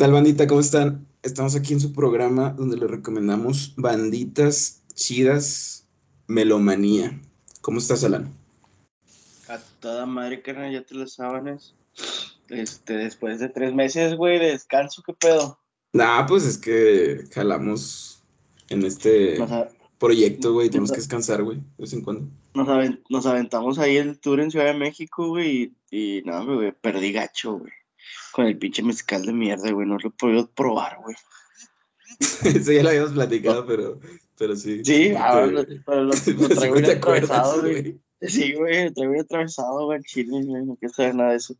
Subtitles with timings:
[0.00, 0.46] tal, bandita?
[0.46, 1.06] ¿Cómo están?
[1.22, 5.86] Estamos aquí en su programa donde les recomendamos banditas chidas,
[6.26, 7.20] melomanía.
[7.60, 8.32] ¿Cómo estás, Alan?
[9.46, 11.74] A toda madre, carnal, ya te lo sábanas.
[12.48, 15.58] Este, después de tres meses, güey, de descanso, ¿qué pedo?
[15.92, 18.22] Nah, pues es que jalamos
[18.70, 19.36] en este
[19.98, 20.70] proyecto, güey.
[20.70, 22.26] Tenemos que descansar, güey, de vez en cuando.
[23.10, 27.12] nos aventamos ahí el tour en Ciudad de México, güey, y, y no, güey, perdí
[27.12, 27.72] gacho, güey.
[28.32, 31.16] Con el pinche mezcal de mierda, güey, no lo he podido probar, güey.
[32.44, 33.98] Eso ya lo habíamos platicado, pero,
[34.36, 34.78] pero sí.
[34.84, 36.12] Sí, Te- ahora lo, pero lo,
[36.56, 38.00] traigo bien atravesado, güey.
[38.22, 41.54] Sí, güey, lo traigo bien atravesado, güey, chile, güey, no quiero saber nada de eso.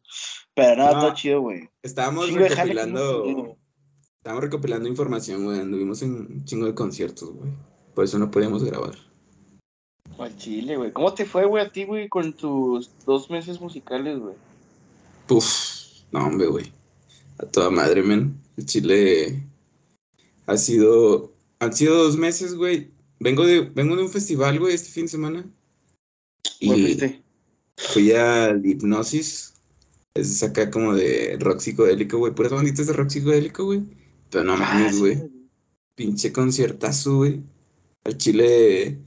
[0.55, 1.00] Pero nada, No.
[1.00, 1.68] todo chido, güey.
[1.82, 3.56] Estábamos Chingo recopilando.
[4.19, 5.60] Estábamos recopilando información, güey.
[5.60, 7.50] Anduvimos en un chingo de conciertos, güey.
[7.94, 8.94] Por eso no podíamos grabar.
[10.19, 10.92] Al chile, güey.
[10.92, 14.34] ¿Cómo te fue, güey, a ti, güey, con tus dos meses musicales, güey?
[15.27, 15.47] Puf,
[16.12, 16.72] no, hombre, güey.
[17.39, 18.36] A toda madre, men.
[18.56, 19.42] El Chile
[20.47, 21.33] ha sido.
[21.61, 22.91] Han sido dos meses, güey.
[23.19, 25.44] Vengo de, vengo de un festival, güey, este fin de semana.
[26.61, 26.97] ¿Cómo Y
[27.77, 29.55] fui al Hipnosis.
[30.14, 32.34] Es acá como de rock psicodélico, güey.
[32.34, 33.83] Puras banditas de rock psicodélico, güey.
[34.31, 35.31] Pero no Ah, mames, sí, güey.
[35.94, 37.42] Pinche conciertazo, güey.
[38.05, 38.98] Al Chile.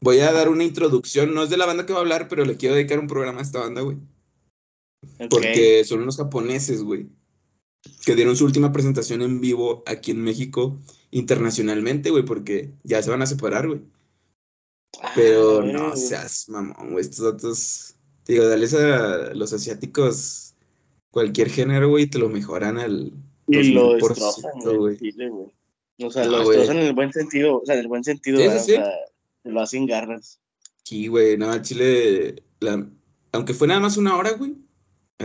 [0.00, 1.34] Voy a dar una introducción.
[1.34, 3.40] No es de la banda que va a hablar, pero le quiero dedicar un programa
[3.40, 3.98] a esta banda, güey.
[5.30, 7.08] Porque son unos japoneses, güey.
[8.04, 10.78] Que dieron su última presentación en vivo aquí en México
[11.10, 13.82] internacionalmente, güey, porque ya se van a separar, güey.
[15.00, 17.04] Ah, Pero no seas mamón, güey.
[17.04, 17.94] Estos datos.
[18.26, 20.54] Digo, dales a los asiáticos
[21.10, 23.12] cualquier género, güey, te lo mejoran al.
[23.46, 24.98] Y lo 2000%, destrozan, güey.
[26.00, 27.60] O sea, No, lo destrozan en el buen sentido.
[27.60, 28.72] O sea, en el buen sentido, Sí, sí.
[28.72, 28.90] O sea,
[29.44, 30.40] lo hacen garras.
[30.84, 32.88] Sí, güey, no, Chile, la-
[33.32, 34.54] aunque fue nada más una hora, güey,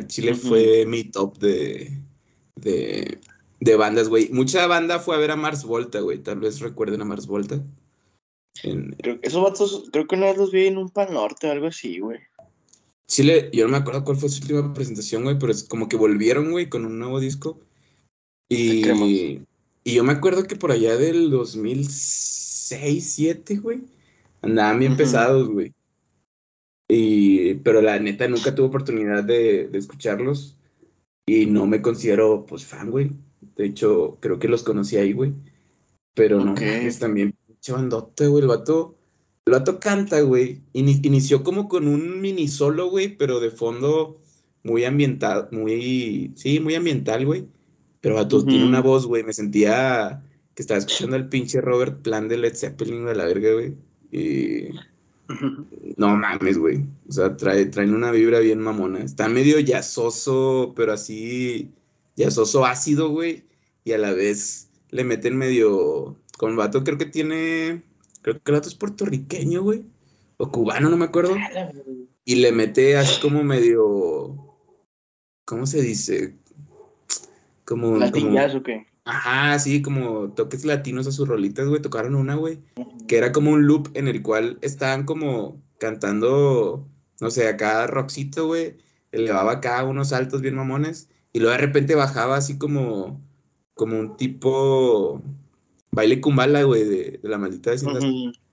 [0.08, 1.92] Chile fue mi top de,
[2.56, 3.20] de,
[3.59, 4.30] de bandas, güey.
[4.30, 7.64] Mucha banda fue a ver a Mars Volta, güey, tal vez recuerden a Mars Volta.
[8.64, 11.52] En Creo, esos vatos, creo que una vez los vi en un pan norte o
[11.52, 12.20] algo así, güey.
[13.08, 15.98] Chile, yo no me acuerdo cuál fue su última presentación, güey, pero es como que
[15.98, 17.60] volvieron, güey, con un nuevo disco.
[18.50, 18.88] Y,
[19.84, 22.34] y yo me acuerdo que por allá del 2006,
[22.70, 23.81] 2007, güey,
[24.42, 25.74] andaban bien pesados, güey.
[26.96, 30.58] Y, pero la neta nunca tuve oportunidad de, de escucharlos
[31.26, 33.09] y no me considero, pues, fan, güey.
[33.56, 35.34] De hecho, creo que los conocí ahí, güey.
[36.14, 36.62] Pero no Ok.
[36.62, 38.44] mames, también, pinche bandota, güey.
[38.44, 38.96] El vato,
[39.48, 40.62] el vato canta, güey.
[40.74, 44.20] Ini- inició como con un mini solo, güey, pero de fondo
[44.64, 47.48] muy ambientado, muy, sí, muy ambiental, güey.
[48.02, 48.46] Pero el vato Ujú.
[48.48, 49.24] tiene una voz, güey.
[49.24, 50.22] Me sentía
[50.54, 53.74] que estaba escuchando al pinche Robert Plant de Led Zeppelin de la verga, güey.
[54.12, 54.70] Y
[55.98, 56.84] no mames, güey.
[57.08, 59.00] O sea, trae, traen una vibra bien mamona.
[59.00, 61.72] Está medio jazzoso, pero así,
[62.18, 63.44] jazzoso ácido, güey.
[63.84, 66.16] Y a la vez le meten medio.
[66.38, 67.84] Con vato creo que tiene.
[68.22, 69.86] Creo que el vato es puertorriqueño, güey.
[70.38, 71.36] O cubano, no me acuerdo.
[72.26, 74.58] Y le mete así como medio.
[75.46, 76.36] ¿Cómo se dice?
[77.66, 77.88] Como.
[77.92, 78.88] como ¿Latillas o qué?
[79.06, 81.81] Ajá, sí, como toques latinos a sus rolitas, güey.
[81.81, 82.59] Tocaron una, güey
[83.08, 86.88] que era como un loop en el cual estaban como cantando,
[87.19, 88.78] no sé, acá rockcito, güey,
[89.12, 93.22] elevaba acá unos saltos bien mamones, y luego de repente bajaba así como,
[93.74, 95.22] como un tipo
[95.92, 98.02] baile kumbala, güey, de, de la maldita vecindad,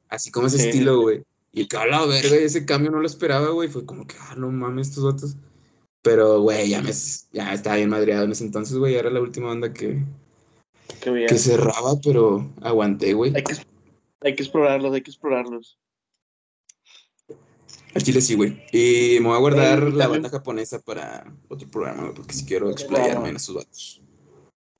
[0.09, 1.23] así como ese Sí, estilo, güey,
[1.53, 4.35] y que a la verga, ese cambio no lo esperaba, güey, fue como que, ah,
[4.37, 5.37] no mames, estos otros,
[6.03, 6.91] pero, güey, ya me,
[7.33, 10.03] ya estaba bien madreado en ese entonces, güey, era la última banda que,
[11.01, 11.29] Qué bien.
[11.29, 13.33] que cerraba, pero aguanté, güey.
[13.35, 13.55] Hay que,
[14.23, 15.79] hay que explorarlos, hay que explorarlos.
[17.95, 18.63] Al chile sí, güey.
[18.73, 22.71] Y me voy a guardar la banda japonesa para otro programa, güey, porque si quiero
[22.71, 24.03] explayarme en esos vatos.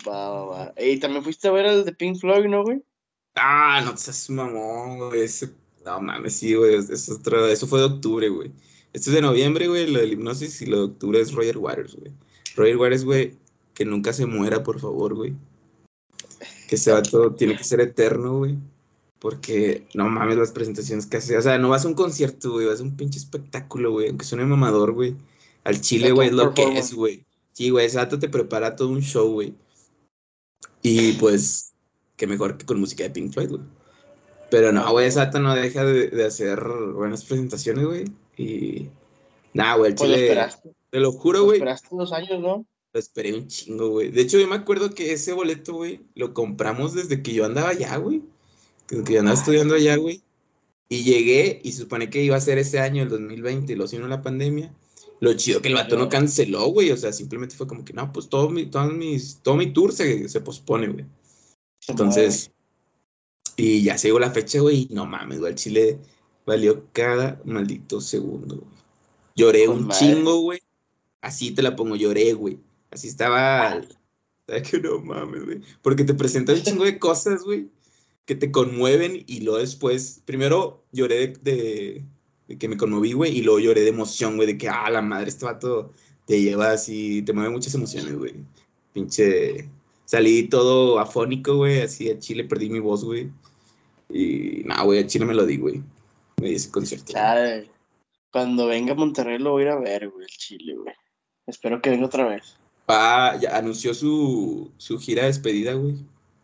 [0.07, 0.73] Va, va, va.
[0.77, 2.83] Ey, también fuiste a ver el de Pink Floyd, ¿no, güey?
[3.35, 5.23] Ah, no seas mamón, güey.
[5.23, 5.51] Ese...
[5.85, 6.75] No mames, sí, güey.
[6.75, 8.53] es otro- Eso fue de octubre, güey.
[8.93, 11.97] Esto es de noviembre, güey, lo del hipnosis, y lo de octubre es Roger Waters,
[11.97, 12.13] güey.
[12.55, 13.35] Roger Waters, güey,
[13.75, 15.35] que nunca se muera, por favor, güey.
[16.71, 18.57] Que ese vato tiene que ser eterno, güey.
[19.19, 21.37] Porque, no mames, las presentaciones que hace.
[21.37, 24.07] O sea, no vas a un concierto, güey, vas a un pinche espectáculo, güey.
[24.07, 25.17] Aunque suene mamador, güey.
[25.65, 27.25] Al chile, güey, es lo que es, güey.
[27.55, 29.53] Sí, güey, ese vato te prepara todo un show, güey.
[30.81, 31.73] Y pues,
[32.17, 33.63] qué mejor que con música de Pink Floyd, güey.
[34.49, 36.61] Pero no, güey, ese vato no deja de, de hacer
[36.95, 38.05] buenas presentaciones, güey.
[38.37, 38.91] Y.
[39.55, 40.29] Nah, güey, al Pues lo chile.
[40.29, 40.71] esperaste.
[40.89, 41.57] Te lo juro, Lo güey.
[41.59, 42.65] esperaste años, ¿no?
[42.93, 44.11] Lo esperé un chingo, güey.
[44.11, 47.69] De hecho, yo me acuerdo que ese boleto, güey, lo compramos desde que yo andaba
[47.71, 48.23] allá, güey.
[48.89, 50.23] Desde que yo andaba estudiando allá, güey.
[50.89, 54.09] Y llegué y supone que iba a ser ese año, el 2020, y lo vino
[54.09, 54.75] la pandemia.
[55.21, 56.91] Lo chido que el vato no canceló, güey.
[56.91, 59.93] O sea, simplemente fue como que, no, pues todo mi, todos mis, todo mi tour
[59.93, 61.05] se, se pospone, güey.
[61.87, 62.51] Entonces,
[63.57, 64.89] y ya se llegó la fecha, güey.
[64.91, 65.53] No mames, güey.
[65.53, 65.99] El Chile
[66.47, 68.81] valió cada maldito segundo, güey.
[69.37, 69.99] Lloré un madre.
[69.99, 70.61] chingo, güey.
[71.21, 72.59] Así te la pongo, lloré, güey.
[72.91, 73.81] Así estaba.
[74.47, 75.61] ¿Sabes que no mames, güey?
[75.83, 77.69] Porque te presentan un chingo de cosas, güey,
[78.25, 80.23] que te conmueven y luego después.
[80.25, 82.05] Primero lloré de, de-
[82.49, 85.01] de que me conmoví, güey, y luego lloré de emoción, güey, de que, ah, la
[85.03, 85.93] madre, este vato
[86.27, 88.35] te lleva así, te mueve muchas emociones, güey.
[88.93, 89.69] Pinche.
[90.05, 93.31] Salí todo afónico, güey, así a Chile perdí mi voz, güey.
[94.09, 95.81] Y no, güey, a Chile me lo di, güey.
[96.41, 97.13] Me di ese concierto.
[98.33, 100.95] Cuando venga a Monterrey lo voy a ir a ver, güey, el Chile, güey.
[101.47, 102.57] Espero que venga otra vez.
[102.91, 105.95] Va, ya anunció su, su gira de despedida, güey.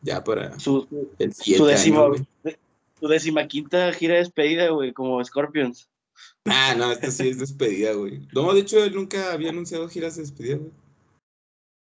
[0.03, 0.87] Ya para Su,
[1.19, 2.57] el su, décima, año, güey.
[3.01, 5.89] su decimaquinta gira de despedida, güey, como Scorpions.
[6.45, 8.21] Ah, no, esta sí es despedida, güey.
[8.33, 10.71] No, de hecho, él nunca había anunciado giras de despedida, güey.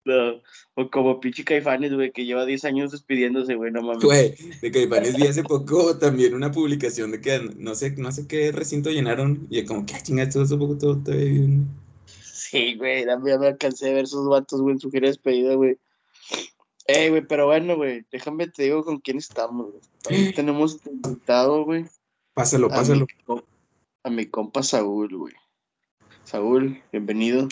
[0.04, 0.40] No,
[0.74, 4.02] o como pinche Caifanes, güey, que lleva 10 años despidiéndose, güey, no mames.
[4.02, 8.26] Güey, de Caifanes vi hace poco también una publicación de que no sé, no sé
[8.26, 9.46] qué recinto llenaron.
[9.50, 11.68] Y como que, ah, chinga, todo hace poco todo todavía bien.
[12.52, 15.06] Sí, güey, ya me ya me alcancé a ver esos vatos, güey, en su gira
[15.06, 15.78] de despedida, güey.
[16.86, 19.82] Ey, güey, pero bueno, güey, déjame te digo con quién estamos, güey.
[20.10, 21.86] Ahí tenemos invitado, güey,
[22.34, 23.06] Pásalo, a mi, pásalo.
[24.02, 25.32] a mi compa Saúl, güey.
[26.24, 27.48] Saúl, bienvenido.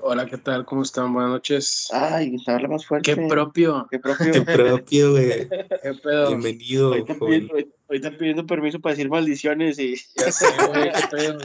[0.00, 0.64] Hola, ¿qué tal?
[0.64, 1.12] ¿Cómo están?
[1.12, 1.88] Buenas noches.
[1.92, 3.14] Ay, habla más fuerte.
[3.14, 3.86] Qué propio.
[3.90, 4.32] Qué propio.
[4.32, 5.46] Qué propio, güey.
[5.82, 6.28] Qué pedo.
[6.28, 7.54] Bienvenido, Ahorita pidiendo,
[7.86, 11.38] ahorita pidiendo permiso para decir maldiciones y Ya sé, güey, qué pedo.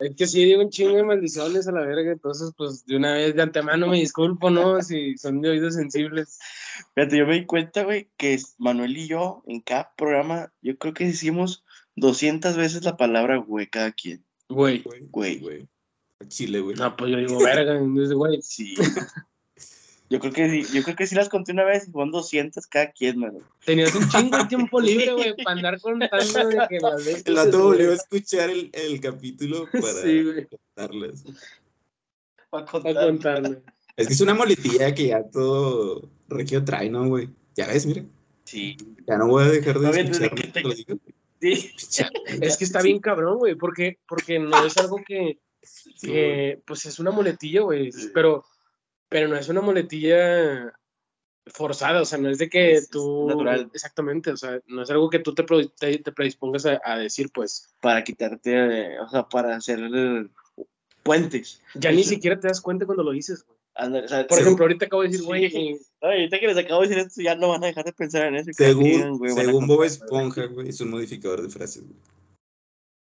[0.00, 3.12] Es que sí digo un chingo de maldiciones a la verga, entonces pues de una
[3.12, 4.80] vez de antemano me disculpo, ¿no?
[4.82, 6.38] Si son de oídos sensibles.
[6.94, 10.94] Fíjate, yo me di cuenta, güey, que Manuel y yo en cada programa, yo creo
[10.94, 11.64] que decimos
[11.96, 14.24] 200 veces la palabra güey cada quien.
[14.48, 14.82] Güey.
[15.10, 15.68] Güey, Güey.
[16.28, 16.76] Chile, güey.
[16.76, 18.40] No, pues yo digo verga, entonces, güey.
[18.42, 18.74] Sí.
[20.10, 22.66] Yo creo que sí, yo creo que sí las conté una vez y fueron 200
[22.66, 23.38] cada quien, mano.
[23.64, 27.22] Tenías un chingo de tiempo libre, güey, para andar contando de que las veces.
[27.26, 27.50] El güey.
[27.62, 31.24] volvió a escuchar el, el capítulo para Sí, contarles.
[32.50, 33.58] Para para contarme.
[33.96, 37.28] Es que es una moletilla que ya todo regio trae, ¿no, güey?
[37.54, 38.04] Ya ves, mira.
[38.44, 38.76] Sí.
[39.06, 40.34] Ya no voy a dejar de No, escuchar.
[40.34, 40.96] que te- lo digo.
[41.40, 41.70] Sí.
[42.42, 46.12] Es que está bien cabrón, güey, porque, porque no es algo que, Sí, güey.
[46.12, 48.44] que, pues es una muletilla, güey, pero,
[49.10, 50.72] pero no es una muletilla
[51.46, 53.26] forzada, o sea, no es de que Es- es tú...
[53.28, 53.70] natural.
[53.74, 55.44] Exactamente, o sea, no es algo que tú te,
[55.78, 58.52] te, te predispongas a, a decir, pues, Para quitarte,
[58.94, 59.80] eh, o sea, para hacer
[61.02, 61.60] puentes.
[61.74, 63.58] ya ni siquiera te das cuenta cuando lo dices, güey.
[63.74, 65.26] Anda, o sea, Por ejemplo, ahorita acabo de decir, Sí.
[65.26, 67.92] güey, Ay, ahorita que les acabo de decir esto, ya no van a dejar de
[67.92, 68.50] pensar en eso.
[68.52, 71.96] Según, güey, según Bob Esponja, güey, es un modificador de frases, güey.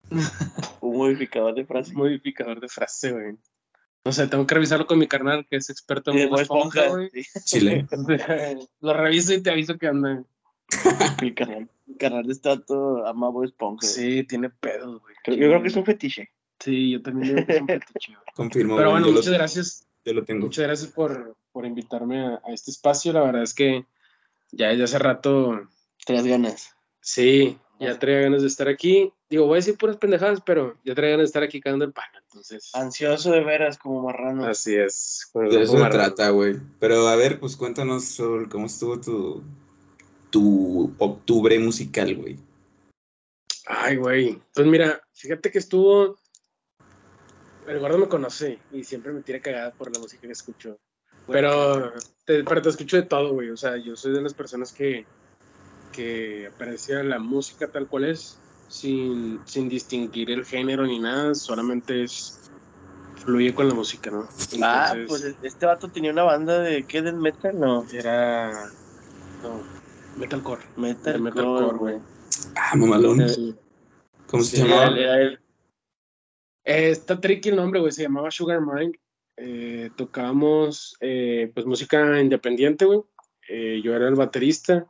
[0.82, 1.94] Un modificador de frase.
[1.94, 3.38] modificador de frase, güey.
[4.06, 6.90] No sé, tengo que revisarlo con mi carnal, que es experto en Bob Esponja, Esponja,
[7.10, 7.24] güey.
[7.24, 7.40] sí.
[7.60, 7.88] Chile.
[8.82, 10.24] lo reviso y te aviso que anda.
[11.22, 13.86] Mi canal, mi canal de estato ama Bob Esponja.
[13.88, 15.16] Sí, tiene pedos, güey.
[15.28, 16.32] Yo creo que es un fetiche.
[16.60, 18.26] Sí, yo también digo que es un fetiche, güey.
[18.36, 19.88] Confirmo, Pero bueno, muchas lo, gracias.
[20.04, 20.46] yo lo tengo.
[20.48, 23.14] Muchas gracias por, por invitarme a, a este espacio.
[23.14, 23.86] La verdad es que
[24.52, 25.62] ya desde hace rato,
[26.06, 26.76] Tres ganas.
[27.00, 29.12] sí, ya traía ganas de estar aquí.
[29.30, 31.94] Digo, voy a decir puras pendejadas, pero ya traía ganas de estar aquí cagando el
[31.94, 32.06] pan.
[32.24, 34.46] Entonces, Ansioso de veras, como marrano.
[34.46, 35.30] así es.
[35.34, 36.56] De eso se trata, güey.
[36.80, 39.44] Pero a ver, pues cuéntanos sobre cómo estuvo tu,
[40.30, 42.40] tu octubre musical, güey.
[43.68, 44.42] Ay, güey.
[44.54, 46.18] Pues mira, fíjate que estuvo.
[47.68, 50.78] El gordo me conoce y siempre me tira cagada por la música que escucho.
[51.28, 51.94] Pero
[52.26, 53.50] te, pero te escucho de todo, güey.
[53.50, 55.06] O sea, yo soy de las personas que,
[55.94, 62.04] que aprecia la música tal cual es, sin, sin distinguir el género ni nada, solamente
[62.04, 62.40] es.
[63.24, 64.28] fluye con la música, ¿no?
[64.62, 67.02] Ah, pues este vato tenía una banda de ¿qué?
[67.02, 67.58] ¿Del metal?
[67.58, 67.86] No.
[67.94, 68.52] Era.
[69.42, 69.62] No,
[70.18, 70.62] metalcore.
[70.76, 71.96] Metalcore, güey.
[72.56, 73.22] Ah, mamalón.
[73.22, 73.54] Eh,
[74.28, 74.88] ¿Cómo se sí, llamaba?
[74.88, 75.40] Era- era el-
[76.66, 78.96] Eh, está tricky el nombre, güey, se llamaba Sugar Mind.
[79.38, 83.02] Eh, tocábamos eh, pues música independiente, güey.
[83.50, 84.86] Eh, yo era el baterista.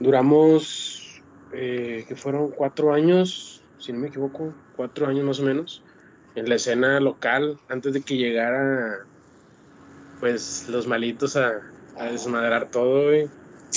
[0.00, 5.84] Duramos, eh, que fueron cuatro años, si no me equivoco, cuatro años más o menos,
[6.34, 9.06] en la escena local, antes de que llegara,
[10.18, 11.60] pues, los malitos a,
[11.96, 13.28] a desmadrar todo, güey.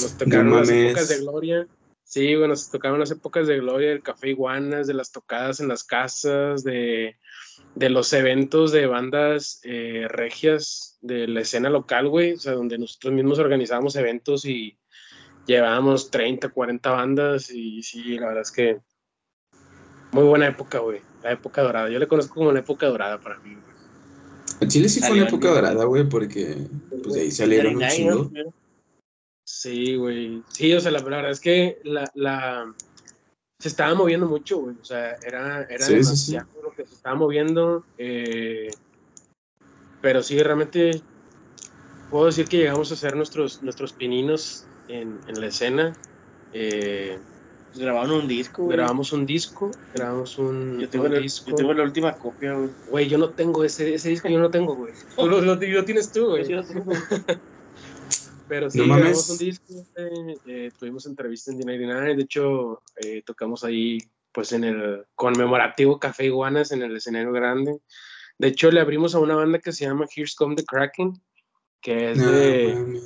[0.02, 1.68] Nos tocaron las épocas de gloria.
[2.04, 5.68] Sí, bueno, nos tocaron las épocas de gloria del Café Iguanas, de las tocadas en
[5.68, 7.18] las casas, de,
[7.76, 12.78] de los eventos de bandas eh, regias de la escena local, güey, o sea, donde
[12.78, 14.78] nosotros mismos organizábamos eventos y
[15.46, 18.80] llevábamos 30, 40 bandas y sí, la verdad es que
[20.12, 21.90] muy buena época, güey, la época dorada.
[21.90, 24.70] Yo le conozco como la época dorada para mí, güey.
[24.70, 26.56] Chile sí fue una época dorada, güey, porque
[27.04, 28.44] pues de ahí salieron un 99, chingo.
[28.46, 28.54] ¿no?
[29.46, 30.42] Sí, güey.
[30.50, 32.74] Sí, o sea, la, la verdad es que la, la...
[33.60, 34.76] se estaba moviendo mucho, güey.
[34.82, 36.32] O sea, era, era Sí, sí, sí.
[36.32, 37.84] demasiado lo que se estaba moviendo.
[37.98, 38.70] eh,
[40.02, 41.02] Pero sí, realmente
[42.10, 45.94] puedo decir que llegamos a hacer nuestros, nuestros pininos en, en la escena.
[46.52, 47.18] Eh,
[47.72, 48.78] Pues grabaron un disco, güey.
[48.78, 51.50] grabamos un disco, grabamos un, Yo tengo, un la, disco.
[51.50, 52.70] yo tengo la última copia, güey.
[52.90, 54.94] Güey, yo no tengo ese, ese disco, yo no tengo, güey.
[55.18, 56.48] Tú lo, lo- lo tienes tú, güey.
[56.48, 56.92] Yo tengo.
[58.48, 63.24] Pero sí, No grabamos un disco, eh, eh, tuvimos entrevista en D99, de hecho, eh,
[63.26, 63.98] tocamos ahí,
[64.32, 67.80] pues, en el conmemorativo Café Iguanas, en el escenario grande.
[68.38, 71.14] De hecho, le abrimos a una banda que se llama Here's Come the Kraken,
[71.82, 73.02] que es No, de...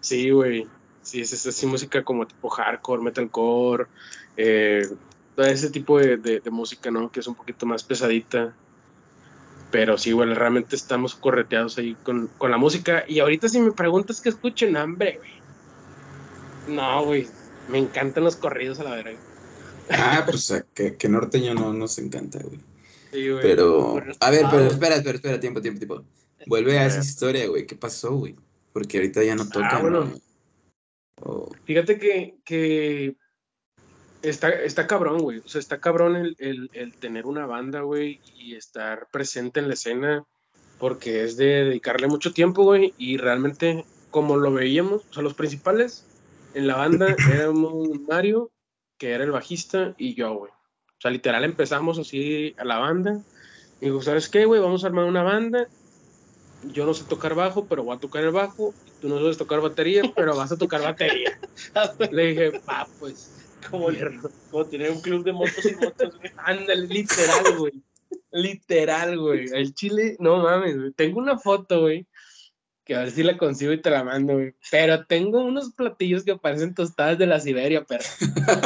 [0.00, 0.66] Sí, güey.
[1.10, 3.86] Sí, es, es así música como tipo hardcore, metalcore,
[4.36, 4.88] eh,
[5.34, 7.10] todo ese tipo de, de- de música, ¿no?
[7.10, 8.54] Que es un poquito más pesadita.
[9.72, 13.04] Pero sí, güey, realmente estamos correteados ahí con, con la música.
[13.08, 16.76] Y ahorita si me preguntas que escuchen, hambre, güey.
[16.76, 17.26] No, güey.
[17.68, 19.18] Me encantan los corridos a la verga.
[19.90, 22.60] Ah, pues a que, que norteño no nos encanta, güey.
[23.12, 23.42] Sí, güey.
[23.42, 26.04] Pero, a ver, pero espera, espera, espera, tiempo, tiempo, tiempo.
[26.46, 27.66] Vuelve a esa historia, güey.
[27.66, 28.36] ¿Qué pasó, güey?
[28.72, 29.68] Porque ahorita ya no toca.
[29.72, 30.12] Ah, bueno.
[31.22, 33.16] O- Fíjate que, que
[34.22, 35.38] está, está cabrón, güey.
[35.38, 39.68] O sea, está cabrón el, el- el tener una banda, güey, y estar presente en
[39.68, 40.24] la escena,
[40.78, 45.34] porque es de dedicarle mucho tiempo, güey, y realmente, como lo veíamos, o sea, los
[45.34, 46.06] principales
[46.54, 48.50] en la banda éramos Mario,
[48.98, 50.50] que era el bajista, y yo, güey.
[50.52, 53.22] O sea, literal empezamos así a la banda,
[53.80, 54.60] y digo, ¿sabes qué, güey?
[54.60, 55.66] Vamos a armar una banda.
[56.64, 58.74] Yo no sé tocar bajo, pero voy a tocar el bajo.
[59.00, 61.38] Tú no sabes tocar batería, pero vas a tocar batería.
[62.12, 63.40] Le dije, pa, pues,
[63.70, 63.88] como,
[64.50, 66.32] como tener un club de motos y motos, güey.
[66.36, 67.82] ándale, literal, güey.
[68.30, 69.46] Literal, güey.
[69.52, 70.92] El chile, no mames, güey.
[70.92, 72.06] Tengo una foto, güey,
[72.84, 74.54] que a ver si la consigo y te la mando, güey.
[74.70, 78.04] Pero tengo unos platillos que parecen tostadas de la Siberia, perro.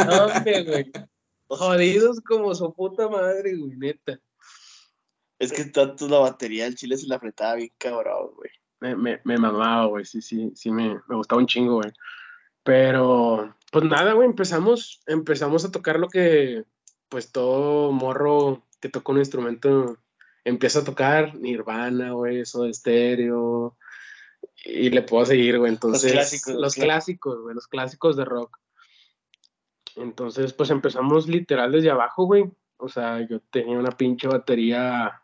[0.06, 0.92] No, hombre, güey.
[1.46, 4.18] Jodidos como su puta madre, güey, neta.
[5.38, 8.50] Es que tanto la batería del chile se la apretaba bien cabrón, güey.
[8.80, 10.04] Me, me, me mamaba, güey.
[10.04, 11.92] Sí, sí, sí, me, me gustaba un chingo, güey.
[12.62, 16.64] Pero, pues nada, güey, empezamos, empezamos a tocar lo que,
[17.08, 19.98] pues todo morro que toca un instrumento
[20.44, 23.76] empieza a tocar, Nirvana, güey, eso de estéreo,
[24.64, 28.58] y le puedo seguir, güey, entonces, clásicos, los clásicos, güey, los clásicos de rock.
[29.96, 32.44] Entonces, pues empezamos literal desde abajo, güey,
[32.76, 35.22] o sea, yo tenía una pinche batería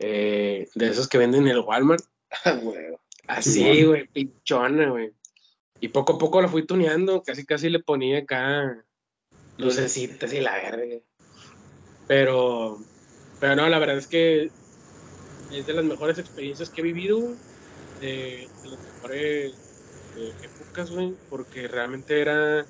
[0.00, 2.02] eh, de esas que venden en el Walmart,
[2.44, 2.96] Ah, güey.
[3.26, 5.12] Así, güey, pinchona, güey.
[5.80, 8.84] Y poco a poco la fui tuneando, casi casi le ponía acá
[9.56, 10.96] lucecitas y la verga.
[12.08, 12.78] Pero,
[13.38, 14.50] pero no, la verdad es que
[15.52, 17.20] es de las mejores experiencias que he vivido,
[18.00, 19.54] de, de las mejores
[20.16, 22.66] eh, épocas, güey, porque realmente era...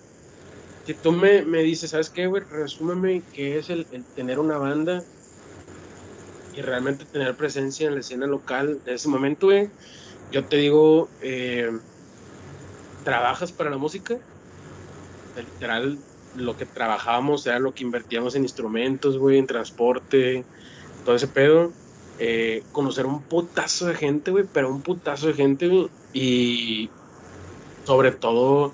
[0.84, 2.42] Si tú me, me dices, ¿sabes qué, güey?
[2.42, 5.04] Resúmeme qué es el, el tener una banda
[6.54, 9.70] y realmente tener presencia en la escena local de ese momento, güey.
[10.32, 11.70] Yo te digo, eh,
[13.04, 14.18] trabajas para la música.
[15.36, 15.98] Literal,
[16.36, 20.44] lo que trabajábamos era lo que invertíamos en instrumentos, güey, en transporte,
[21.04, 21.72] todo ese pedo.
[22.18, 25.88] Eh, conocer un putazo de gente, güey, pero un putazo de gente, güey.
[26.12, 26.90] Y
[27.84, 28.72] sobre todo,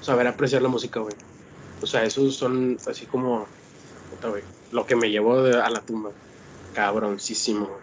[0.00, 1.14] saber apreciar la música, güey.
[1.80, 3.46] O sea, esos son así como,
[4.10, 6.10] puta, güey, lo que me llevó a la tumba.
[6.74, 7.80] Cabroncísimo, güey.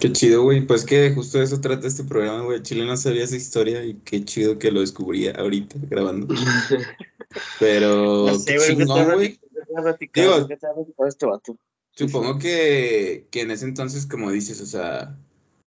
[0.00, 0.64] Qué chido, güey.
[0.66, 2.62] Pues que justo de eso trata este programa, güey.
[2.62, 6.34] Chile no sabía esa historia y qué chido que lo descubría ahorita grabando.
[7.58, 9.38] Pero, No sé, qué güey, ¿qué te chingón, ha güey.
[9.38, 11.56] platicado- qué te ha platicado- Digo- qué te ha platicado este vato?
[11.92, 15.18] Supongo que, que en ese entonces, como dices, o sea,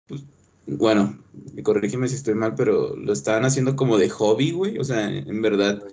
[0.08, 0.22] pues,
[0.66, 1.22] bueno,
[1.62, 4.78] corrígeme si estoy mal, pero lo estaban haciendo como de hobby, güey.
[4.80, 5.84] O sea, en verdad,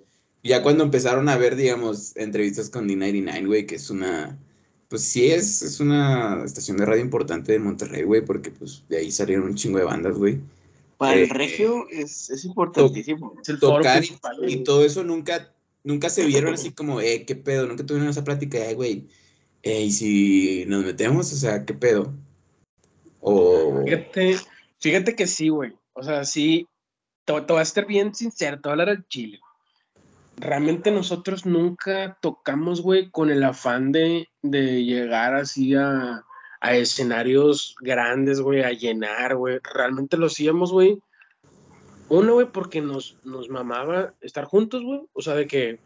[0.44, 4.38] ya cuando empezaron a ver, digamos, entrevistas con D99, güey, que es una,
[4.88, 8.98] pues sí es, es una estación de radio importante de Monterrey, güey, porque pues de
[8.98, 10.40] ahí salieron un chingo de bandas, güey.
[10.96, 13.34] Para Eh, el regio es, es importantísimo.
[13.40, 14.02] Es el foro Tocar
[14.46, 15.52] y, todo eso nunca,
[15.84, 19.06] nunca se vieron así como, eh, qué pedo, nunca tuvieron esa plática, eh, güey,
[19.62, 22.12] eh, y si nos metemos, o sea, qué pedo.
[23.20, 24.36] O, Fíjate,
[24.80, 25.74] fíjate que sí, güey.
[25.92, 26.66] O sea, sí,
[27.26, 29.38] te, te voy a estar bien sincero, te voy a hablar al chile.
[30.40, 36.24] Realmente nosotros nunca tocamos, güey, con el afán de, de llegar así a,
[36.60, 39.58] a escenarios grandes, güey, a llenar, güey.
[39.74, 41.00] Realmente lo hacíamos, güey.
[42.08, 45.00] Uno, güey, porque nos, nos mamaba estar juntos, güey.
[45.12, 45.80] O sea, de que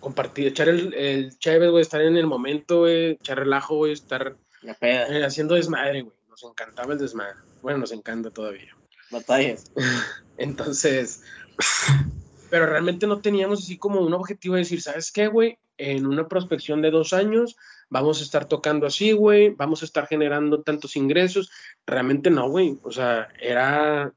[0.00, 4.36] compartir, echar el, el chévere, güey, estar en el momento, güey, echar relajo, güey, estar
[4.60, 5.08] La peda.
[5.08, 7.36] eh, haciendo desmadre, güey, nos encantaba el desmadre.
[7.62, 8.76] Bueno, nos encanta todavía.
[9.10, 9.72] Batallas.
[10.36, 11.22] Entonces,
[12.50, 15.58] pero realmente no teníamos así como un objetivo de decir, ¿sabes qué, güey?
[15.76, 17.56] En una prospección de dos años
[17.90, 21.50] vamos a estar tocando así, güey, vamos a estar generando tantos ingresos.
[21.86, 22.78] Realmente no, güey.
[22.82, 24.12] O sea, era,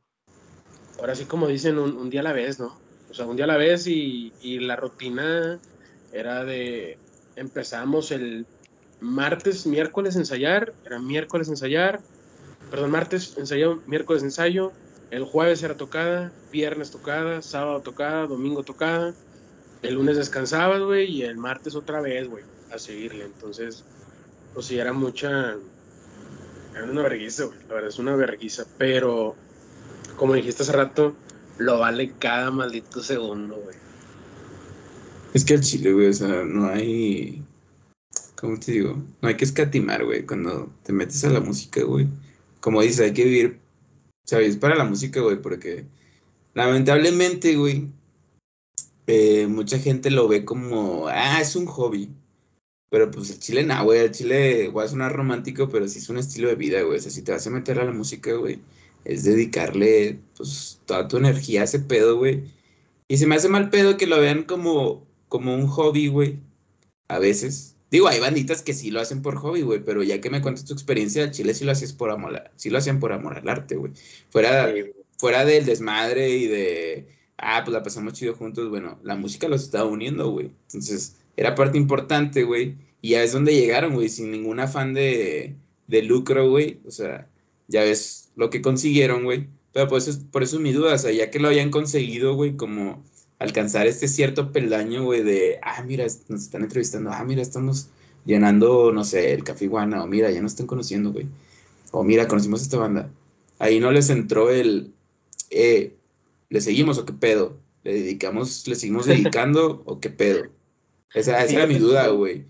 [0.99, 2.79] ahora sí como dicen, un, día a la vez, ¿no?
[3.09, 5.59] O sea, un día a la vez y, y la rutina
[6.11, 6.97] era de,
[7.35, 8.45] empezamos el
[8.99, 12.01] martes, miércoles ensayar, era miércoles ensayar,
[12.69, 14.71] perdón, martes ensayo, miércoles ensayo,
[15.11, 19.13] el jueves era tocada, viernes tocada, sábado tocada, domingo tocada,
[19.81, 23.25] el lunes descansabas, güey, y el martes otra vez, güey, a seguirle.
[23.25, 23.83] Entonces,
[24.53, 25.55] pues sí, era mucha,
[26.75, 29.35] era una vergüenza, güey, la verdad es una vergüenza, pero
[30.17, 31.15] como dijiste hace rato,
[31.57, 33.75] lo vale cada maldito segundo, güey.
[35.33, 37.43] Es que el chile, güey, o sea, no hay
[38.39, 39.03] ¿cómo te digo?
[39.21, 42.07] No hay que escatimar, güey, cuando te metes a la música, güey.
[42.61, 43.59] Como dices, hay que vivir,
[44.27, 44.57] ¿sabes?
[44.57, 45.85] Para la música, güey, porque
[46.53, 47.87] lamentablemente, güey,
[49.07, 52.09] eh, mucha gente lo ve como, ah, es un hobby.
[52.89, 56.17] Pero pues el chile no, güey, el chile, güey, a romántico, pero sí es un
[56.17, 56.97] estilo de vida, güey.
[56.97, 58.61] O sea, si te vas a meter a la música, güey,
[59.05, 62.43] es dedicarle, pues, toda tu energía a ese pedo, güey.
[63.07, 66.39] Y se me hace mal pedo que lo vean como, como un hobby, güey.
[67.09, 67.76] A veces.
[67.89, 70.65] Digo, hay banditas que sí lo hacen por hobby, güey, pero ya que me cuentas
[70.65, 73.75] tu experiencia, Chile sí lo hacías por amor, sí lo hacían por amor al arte,
[73.75, 73.93] güey.
[74.29, 74.73] Fuera,
[75.17, 79.63] fuera del desmadre y de, ah, pues la pasamos chido juntos, bueno, la música los
[79.63, 80.51] estaba uniendo, güey.
[80.63, 82.75] Entonces, era parte importante, güey.
[83.01, 85.55] Y ya es donde llegaron, güey, sin ningún afán de,
[85.87, 86.81] de lucro, güey.
[86.85, 87.29] O sea,
[87.67, 89.47] ya ves lo que consiguieron, güey.
[89.71, 92.33] Pero por eso, por eso es mi duda, o sea, ya que lo habían conseguido,
[92.35, 93.03] güey, como
[93.39, 97.89] alcanzar este cierto peldaño, güey, de, ah, mira, nos están entrevistando, ah, mira, estamos
[98.25, 101.27] llenando, no sé, el Café Iguana, o mira, ya nos están conociendo, güey.
[101.91, 103.09] O mira, conocimos a esta banda.
[103.59, 104.91] Ahí no les entró el,
[105.49, 105.93] eh,
[106.49, 107.57] ¿le seguimos o qué pedo?
[107.83, 110.45] ¿Le dedicamos, le seguimos dedicando o qué pedo?
[111.13, 112.43] Esa, esa era mi duda, güey.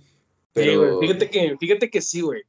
[0.53, 0.99] Pero...
[0.99, 2.43] fíjate que, fíjate que sí, güey.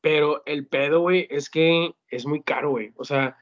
[0.00, 2.92] Pero el pedo, güey, es que es muy caro, güey.
[2.96, 3.38] O sea,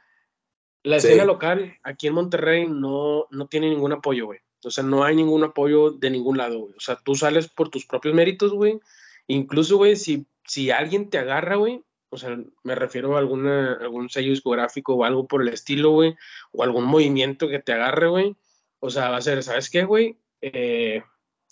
[0.83, 4.41] la escena local aquí en Monterrey no, no tiene ningún apoyo, güey.
[4.65, 6.75] O sea, no hay ningún apoyo de ningún lado, güey.
[6.77, 8.81] O sea, tú sales por tus propios méritos, güey.
[9.27, 14.11] Incluso, güey, si, si alguien te agarra, güey, o sea, me refiero a alguna, algún
[14.11, 16.15] sello discográfico o algo por el estilo, güey,
[16.53, 18.37] o algún movimiento que te agarre, güey.
[18.81, 20.19] O sea, va a ser, ¿sabes qué, güey?
[20.41, 21.03] Eh,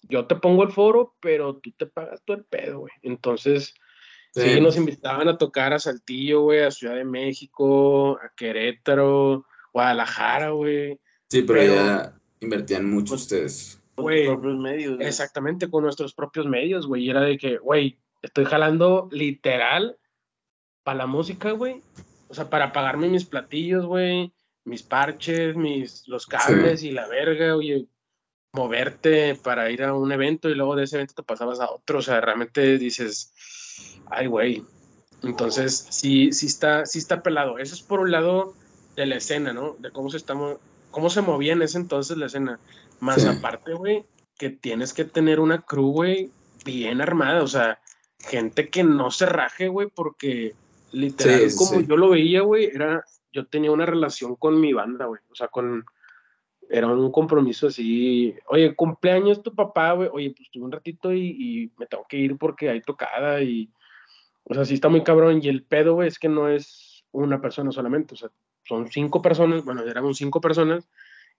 [0.02, 2.92] yo te pongo el foro, pero tú te pagas todo el pedo, güey.
[3.02, 3.74] Entonces,
[4.32, 10.50] Sí, nos invitaban a tocar a Saltillo, güey, a Ciudad de México, a Querétaro, Guadalajara,
[10.50, 11.00] güey.
[11.28, 13.80] Sí, pero, ya invertían mucho ustedes.
[13.96, 14.28] Güey,
[15.00, 17.04] exactamente, con nuestros propios medios, güey.
[17.04, 19.98] Y era de que, güey, estoy jalando literal
[20.82, 21.82] para la música, güey.
[22.28, 24.32] O sea, para pagarme mis platillos, güey,
[24.64, 27.86] mis parches, mis, los cables y la verga, oye,
[28.52, 31.98] moverte para ir a un evento y luego de ese evento te pasabas a otro.
[31.98, 33.32] O sea, realmente dices,
[34.06, 34.64] ay, güey.
[35.22, 37.58] Entonces, sí, sí está, sí está pelado.
[37.58, 38.54] Eso es por un lado
[38.96, 39.76] de la escena, ¿no?
[39.78, 40.34] De cómo se está,
[40.90, 42.58] cómo se movía en ese entonces la escena.
[43.00, 44.04] Más aparte, güey,
[44.36, 46.30] que tienes que tener una crew, güey,
[46.64, 47.42] bien armada.
[47.42, 47.80] O sea,
[48.18, 50.54] gente que no se raje, güey, porque
[50.92, 55.20] literal, como yo lo veía, güey, era, yo tenía una relación con mi banda, güey.
[55.30, 55.84] O sea, con,
[56.70, 61.72] era un compromiso así, oye, cumpleaños tu papá, güey, oye, pues tuve un ratito y,
[61.76, 63.68] me tengo que ir porque hay tocada y,
[64.44, 67.40] o sea, sí está muy cabrón y el pedo, güey, es que no es una
[67.40, 68.30] persona solamente, o sea,
[68.64, 70.88] son cinco personas, bueno, éramos cinco personas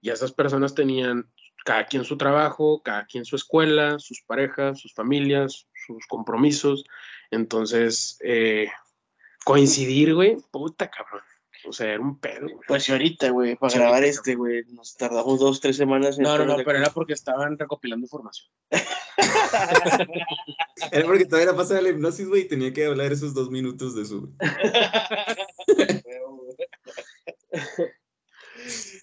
[0.01, 1.29] y esas personas tenían
[1.63, 6.83] cada quien su trabajo, cada quien su escuela, sus parejas, sus familias, sus compromisos,
[7.29, 8.67] entonces, eh,
[9.45, 11.21] coincidir, güey, puta cabrón.
[11.65, 12.55] O sea, era un pedo, güey.
[12.67, 16.17] Pues si ahorita, güey, para grabar este, güey, nos tardamos dos, tres semanas.
[16.17, 18.49] En no, no, no, pero era porque estaban recopilando información.
[20.91, 24.05] era porque todavía pasaba la hipnosis, güey, y tenía que hablar esos dos minutos de
[24.05, 24.33] su.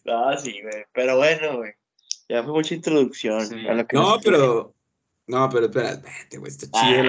[0.05, 0.85] no, sí, güey.
[0.93, 1.73] Pero bueno, güey.
[2.29, 3.43] Ya fue mucha introducción.
[3.69, 4.75] A lo que no, pero.
[5.27, 7.03] No, pero espérate, güey, está chido.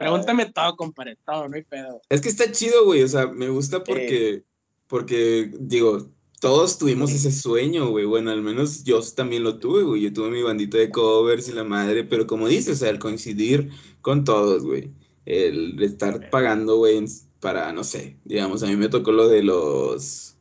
[0.00, 2.00] Pregúntame todo, compadre, todo, no hay pedo.
[2.08, 4.44] Es que está chido, güey, o sea, me gusta porque,
[4.86, 6.08] porque, digo,
[6.40, 10.30] todos tuvimos ese sueño, güey, bueno, al menos yo también lo tuve, güey, yo tuve
[10.30, 13.68] mi bandita de covers y la madre, pero como dices, o sea, el coincidir
[14.00, 14.90] con todos, güey,
[15.26, 17.04] el estar pagando, güey,
[17.38, 20.38] para, no sé, digamos, a mí me tocó lo de los,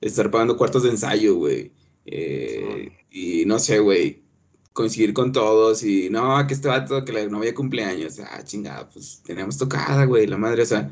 [0.00, 1.72] estar pagando cuartos de ensayo, güey,
[2.06, 4.22] eh, y no sé, güey,
[4.72, 9.22] coincidir con todos y no, que este vato, que la novia cumpleaños, ah, chingada, pues
[9.24, 10.90] teníamos tocada, güey, la madre, o sea,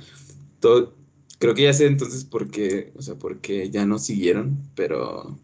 [0.61, 0.95] todo,
[1.39, 5.39] creo que ya sé entonces por qué, o sea, porque ya no siguieron, pero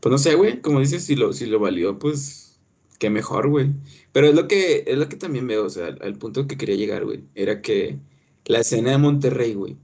[0.00, 2.60] pues no sé, güey, como dices, si lo, si lo valió, pues
[2.98, 3.72] qué mejor, güey.
[4.12, 6.76] Pero es lo que, es lo que también veo, o sea, al, punto que quería
[6.76, 7.98] llegar, güey, era que
[8.46, 9.76] la escena de Monterrey, güey,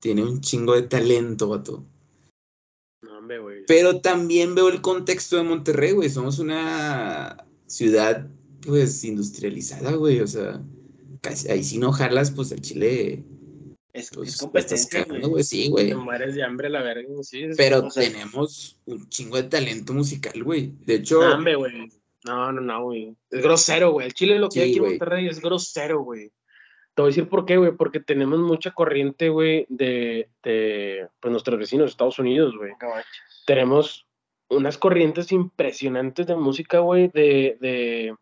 [0.00, 1.84] tiene un chingo de talento, vato.
[3.68, 6.08] Pero también veo el contexto de Monterrey, güey.
[6.08, 8.26] Somos una ciudad,
[8.62, 10.20] pues, industrializada, güey.
[10.20, 10.62] O sea,
[11.20, 13.22] casi, ahí si no jalas, pues el Chile
[13.92, 15.44] es, pues, competencia, güey.
[15.44, 15.88] Sí, güey.
[15.88, 17.06] Te mueres de hambre, la verga.
[17.20, 20.72] Sí, Pero tenemos un chingo de talento musical, güey.
[20.86, 21.20] De hecho.
[21.20, 21.90] No, güey.
[22.24, 23.14] No, no, no, güey.
[23.30, 24.06] Es grosero, güey.
[24.06, 26.32] El Chile lo que hay aquí en Monterrey es grosero, güey.
[26.94, 27.72] Te voy a decir por qué, güey.
[27.72, 32.72] Porque tenemos mucha corriente, güey, de, de pues, nuestros vecinos de Estados Unidos, güey.
[33.48, 34.06] Tenemos
[34.50, 38.14] unas corrientes impresionantes de música, güey, de, de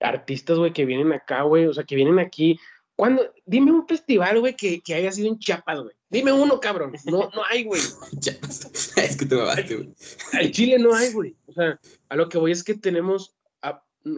[0.00, 1.66] artistas, güey, que vienen acá, güey.
[1.66, 2.58] O sea, que vienen aquí
[2.98, 5.94] cuando, dime un festival, güey, que, que, haya sido en Chiapas, güey.
[6.10, 6.94] Dime uno, cabrón.
[7.04, 7.80] No, no hay, güey.
[8.96, 9.94] es que te mamaste, güey.
[10.32, 11.36] En Chile no hay, güey.
[11.46, 13.36] O sea, a lo que voy es que tenemos,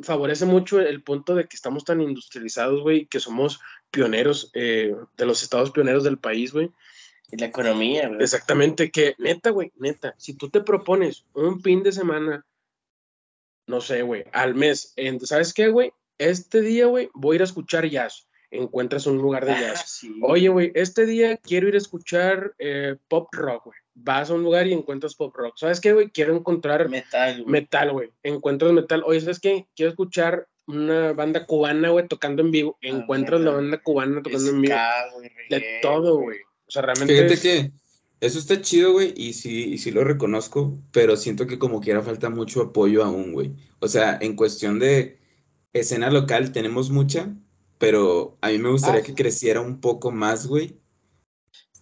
[0.03, 5.27] favorece mucho el punto de que estamos tan industrializados, güey, que somos pioneros, eh, de
[5.27, 6.71] los estados pioneros del país, güey.
[7.33, 8.23] Y la economía, güey.
[8.23, 12.45] Exactamente, que neta, güey, neta, si tú te propones un fin de semana,
[13.67, 15.93] no sé, güey, al mes, ¿sabes qué, güey?
[16.19, 20.03] Este día, güey, voy a ir a escuchar jazz encuentras un lugar de jazz.
[20.05, 23.79] Ah, Oye, güey, este día quiero ir a escuchar eh, pop rock, güey.
[23.95, 25.55] Vas a un lugar y encuentras pop rock.
[25.57, 26.11] ¿Sabes qué, güey?
[26.11, 28.11] Quiero encontrar metal, Metal, güey.
[28.23, 29.03] Encuentras metal.
[29.07, 29.67] Oye, ¿sabes qué?
[29.77, 32.79] Quiero escuchar una banda cubana, güey, tocando en vivo.
[32.83, 34.77] Ah, encuentras la banda cubana tocando en vivo.
[35.51, 36.39] de todo, güey.
[36.71, 37.13] O sea, realmente.
[37.13, 37.73] Fíjate que
[38.21, 42.01] eso está chido, güey, y sí, y sí lo reconozco, pero siento que como quiera
[42.01, 43.57] falta mucho apoyo aún, güey.
[43.81, 45.19] O sea, en cuestión de
[45.73, 47.35] escena local tenemos mucha,
[47.79, 50.79] pero a mí me gustaría ah, que creciera un poco más, güey,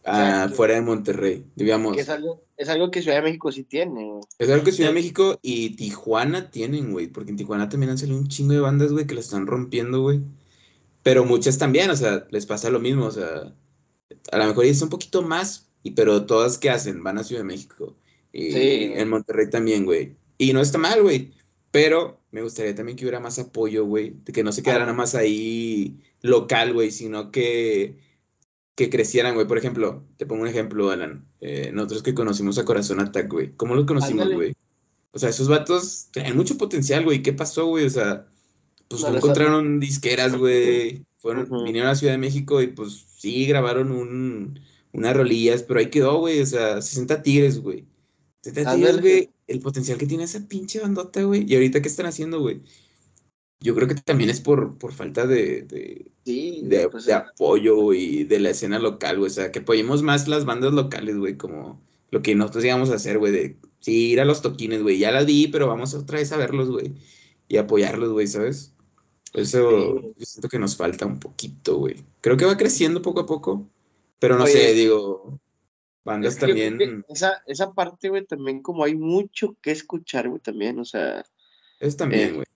[0.05, 1.99] ah, fuera de Monterrey, digamos.
[1.99, 4.23] es, algo, es algo que Ciudad de México sí tiene, güey.
[4.39, 7.99] Es algo que Ciudad de México y Tijuana tienen, güey, porque en Tijuana también han
[7.99, 10.23] salido un chingo de bandas, güey, que la están rompiendo, güey.
[11.03, 13.53] Pero muchas también, o sea, les pasa lo mismo, o sea,
[14.31, 17.43] a lo mejor es un poquito más, y, pero todas que hacen, van a Ciudad
[17.43, 17.97] de México.
[18.33, 18.93] Y sí.
[18.95, 20.17] en Monterrey también, güey.
[20.37, 21.33] Y no está mal, güey.
[21.71, 24.15] Pero me gustaría también que hubiera más apoyo, güey.
[24.25, 27.99] De que no se quedara nada más ahí local, güey, sino que,
[28.75, 29.47] que crecieran, güey.
[29.47, 31.27] Por ejemplo, te pongo un ejemplo, Alan.
[31.41, 33.53] Eh, nosotros que conocimos a Corazón Attack, güey.
[33.57, 34.55] ¿Cómo los conocimos, güey?
[35.13, 37.23] O sea, esos vatos tienen mucho potencial, güey.
[37.23, 37.87] ¿Qué pasó, güey?
[37.87, 38.27] O sea,
[38.89, 41.05] pues no, encontraron disqueras, güey.
[41.19, 44.61] Fueron, vinieron a Ciudad de México y pues sí, grabaron un,
[44.93, 46.41] unas rolillas, pero ahí quedó, güey.
[46.41, 47.85] O sea, 60 tigres, güey.
[48.43, 51.45] 60 tigres, güey el potencial que tiene esa pinche bandota, güey.
[51.51, 52.61] Y ahorita, ¿qué están haciendo, güey?
[53.61, 58.39] Yo creo que también es por, por falta de, de, de, pues, apoyo y de
[58.39, 59.31] la escena local, güey.
[59.31, 62.97] O sea, que apoyemos más las bandas locales, güey, como lo que nosotros íbamos a
[62.97, 64.99] hacer, güey, de sí, ir a los toquines, güey.
[64.99, 66.93] Ya la vi, pero vamos otra vez a verlos, güey.
[67.49, 68.75] Y apoyarlos, güey, ¿sabes?
[69.39, 72.05] Eso yo siento que nos falta un poquito, güey.
[72.21, 73.69] Creo que va creciendo poco a poco,
[74.19, 75.41] pero no sé, digo,
[76.09, 77.05] Bandas también.
[77.09, 81.23] Esa, esa parte, güey, también como hay mucho que escuchar, güey, también, o sea.
[81.81, 82.47] Es también, eh, güey.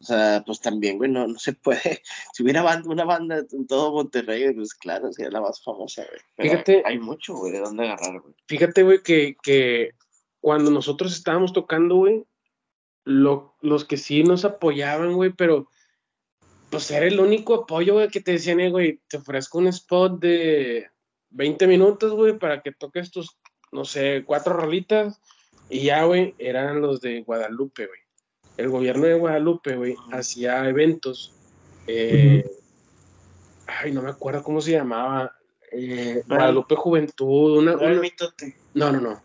[0.00, 1.80] o sea, pues también, güey, no, no se puede.
[2.32, 6.48] Si hubiera banda, una banda en todo Monterrey, pues claro, sería la más famosa, güey.
[6.48, 6.82] Fíjate.
[6.86, 8.34] Hay mucho, güey, de dónde agarrar, güey.
[8.46, 9.90] Fíjate, güey, que, que
[10.40, 12.24] cuando nosotros estábamos tocando, güey,
[13.04, 15.68] lo, los que sí nos apoyaban, güey, pero
[16.72, 20.18] pues era el único apoyo, güey, que te decían, eh, güey, te ofrezco un spot
[20.18, 20.88] de
[21.28, 23.36] 20 minutos, güey, para que toques tus,
[23.72, 25.20] no sé, cuatro rolitas.
[25.68, 28.00] Y ya, güey, eran los de Guadalupe, güey.
[28.56, 31.34] El gobierno de Guadalupe, güey, hacía eventos.
[31.86, 32.50] Eh,
[33.66, 35.30] ay, no me acuerdo cómo se llamaba.
[35.72, 37.76] Eh, Guadalupe Juventud, una,
[38.72, 39.22] No, no, no.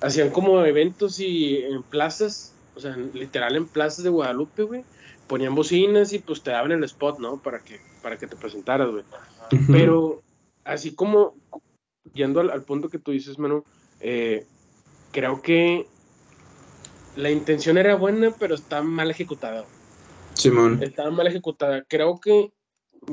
[0.00, 4.84] Hacían como eventos y en plazas, o sea, literal en plazas de Guadalupe, güey.
[5.26, 7.40] Ponían bocinas y pues te daban el spot, ¿no?
[7.42, 9.04] Para que, para que te presentaras, güey.
[9.70, 10.22] Pero
[10.64, 11.34] así como
[12.12, 13.64] yendo al, punto que tú dices, Manu,
[14.00, 14.46] eh,
[15.12, 15.86] creo que
[17.16, 19.64] la intención era buena, pero está mal ejecutada.
[20.34, 20.82] Simón.
[20.82, 21.84] Estaba mal ejecutada.
[21.88, 22.52] Creo que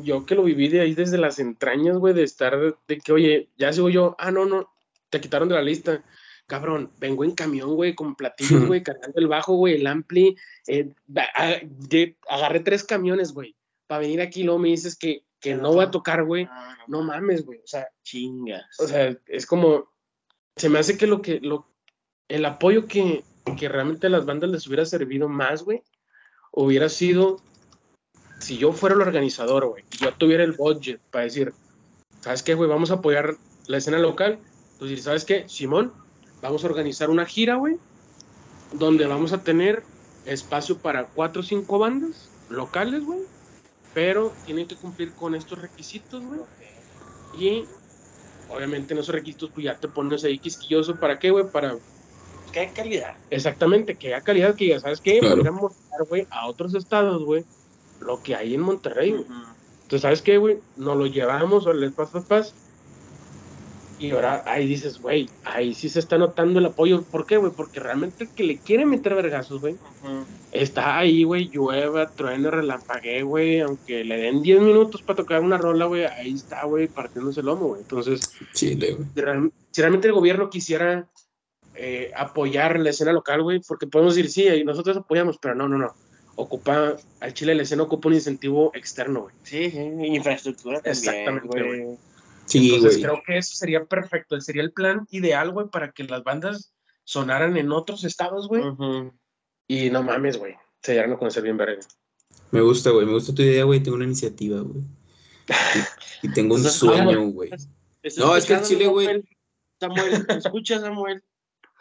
[0.03, 3.49] yo que lo viví de ahí desde las entrañas, güey, de estar, de que, oye,
[3.57, 4.69] ya sigo yo, ah, no, no,
[5.09, 6.03] te quitaron de la lista.
[6.51, 10.35] Cabrón, vengo en camión, güey, con platillos, güey, cargando el bajo, güey, el ampli.
[10.67, 10.91] Eh,
[12.27, 13.55] agarré tres camiones, güey,
[13.87, 14.43] para venir aquí.
[14.43, 16.47] Luego me dices que que no va a tocar, güey,
[16.87, 18.79] no mames, güey, o sea, chingas.
[18.79, 19.91] O sea, es como,
[20.55, 21.67] se me hace que lo que, lo,
[22.27, 23.23] el apoyo que,
[23.57, 25.81] que realmente a las bandas les hubiera servido más, güey,
[26.51, 27.41] hubiera sido,
[28.39, 31.53] si yo fuera el organizador, güey, yo tuviera el budget para decir,
[32.19, 32.69] ¿sabes qué, güey?
[32.69, 33.35] Vamos a apoyar
[33.65, 34.39] la escena local.
[34.73, 35.47] Entonces, ¿sabes qué?
[35.49, 35.93] Simón,
[36.41, 37.77] vamos a organizar una gira, güey,
[38.73, 39.83] donde vamos a tener
[40.25, 43.19] espacio para cuatro o cinco bandas locales, güey,
[43.93, 46.41] pero tienen que cumplir con estos requisitos, güey.
[47.37, 47.65] Y
[48.49, 50.95] obviamente en esos requisitos, pues ya te pones ahí quisquilloso.
[50.95, 51.45] ¿Para qué, güey?
[51.49, 51.77] Para.
[52.51, 53.15] Que hay calidad.
[53.29, 55.35] Exactamente, que haya calidad, que ya sabes que Claro.
[55.35, 57.45] podríamos mostrar, güey, a otros estados, güey,
[58.01, 59.25] lo que hay en Monterrey, güey.
[59.83, 60.59] Entonces, ¿sabes qué, güey?
[60.75, 62.53] Nos lo llevamos, o les paz, paz, paz.
[64.01, 67.03] Y ahora ahí dices, güey, ahí sí se está notando el apoyo.
[67.03, 67.51] ¿Por qué, güey?
[67.55, 69.75] Porque realmente el que le quiere meter vergazos, güey,
[70.51, 73.59] está ahí, güey, llueva, truene, relampague, güey.
[73.59, 77.45] Aunque le den 10 minutos para tocar una rola, güey, ahí está, güey, partiéndose el
[77.45, 77.81] lomo, güey.
[77.81, 78.21] Entonces,
[78.53, 81.07] Chile, si real- si realmente el gobierno quisiera
[81.75, 85.77] eh, apoyar la escena local, güey, porque podemos decir, sí, nosotros apoyamos, pero no, no,
[85.77, 85.93] no.
[86.35, 89.35] Ocupa, al Chile la escena ocupa un incentivo externo, güey.
[89.43, 91.97] Sí, sí, infraestructura también, Exactamente, güey.
[92.51, 93.03] Sí, Entonces güey.
[93.03, 97.55] creo que eso sería perfecto, sería el plan ideal, güey, para que las bandas sonaran
[97.57, 98.63] en otros estados, güey.
[99.67, 101.79] Y no mames, güey, se llegaron a conocer bien verga.
[102.51, 103.05] Me gusta, güey.
[103.05, 103.81] Me gusta tu idea, güey.
[103.81, 104.83] Tengo una iniciativa, güey.
[106.23, 107.49] Y, y tengo un sueño, güey.
[108.03, 109.05] ¿Estás No, es que el Chile, güey.
[109.07, 109.25] Samuel?
[109.79, 111.23] Samuel, ¿me escuchas, Samuel?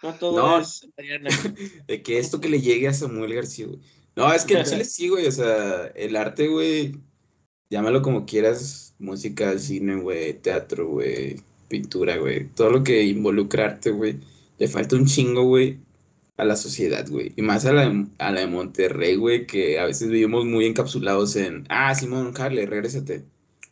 [0.02, 0.58] No todo No.
[0.60, 0.86] es.
[1.88, 3.80] De que esto que le llegue a Samuel García, güey.
[4.16, 5.26] No, es que en Chile sí, güey.
[5.26, 6.94] O sea, el arte, güey.
[7.70, 8.94] Llámalo como quieras.
[8.98, 10.34] Música, cine, güey.
[10.34, 11.40] Teatro, güey.
[11.68, 12.48] Pintura, güey.
[12.48, 14.18] Todo lo que involucra arte, güey.
[14.58, 15.78] Le falta un chingo, güey.
[16.36, 17.32] A la sociedad, güey.
[17.36, 19.46] Y más a la, de- a la Monterrey, güey.
[19.46, 21.64] Que a veces vivimos muy encapsulados en.
[21.68, 23.24] Ah, Simón, jale, regrésate.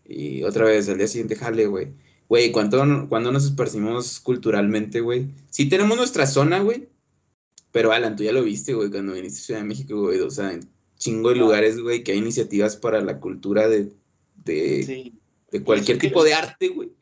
[0.06, 1.88] Y otra vez, al día siguiente, jale, güey.
[2.28, 5.28] Güey, ¿cuánto, ¿cuándo nos esparcimos culturalmente, güey?
[5.50, 6.88] Sí tenemos nuestra zona, güey.
[7.72, 10.20] Pero Alan, tú ya lo viste, güey, cuando viniste a Ciudad de México, güey.
[10.20, 10.58] O sea,
[10.98, 13.92] chingo de lugares, güey, que hay iniciativas para la cultura de,
[14.44, 15.14] de, Sí.
[15.50, 16.92] de cualquier que- tipo de arte, güey.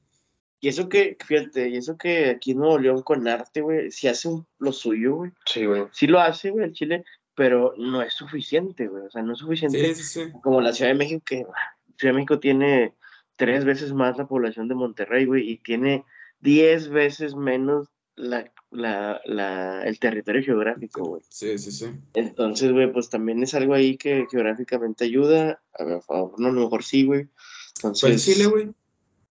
[0.60, 4.08] Y eso que, fíjate, y eso que aquí en Nuevo León con arte, güey, sí
[4.08, 5.30] hace un- lo suyo, güey.
[5.44, 5.84] Sí, güey.
[5.92, 7.04] Sí lo hace, güey, el Chile,
[7.34, 9.04] pero no es suficiente, güey.
[9.04, 10.32] O sea, no es suficiente Sí, sí, sí.
[10.42, 12.94] como la Ciudad de México, que ah, Ciudad de México tiene
[13.36, 16.04] tres veces más la población de Monterrey, güey, y tiene
[16.40, 21.22] diez veces menos la, la, la, el territorio geográfico, güey.
[21.28, 21.86] Sí, sí, sí.
[22.14, 25.60] Entonces, güey, pues también es algo ahí que geográficamente ayuda.
[25.74, 27.28] A lo mejor, no, a lo mejor sí, güey.
[27.76, 28.70] Entonces, Pues Chile, güey.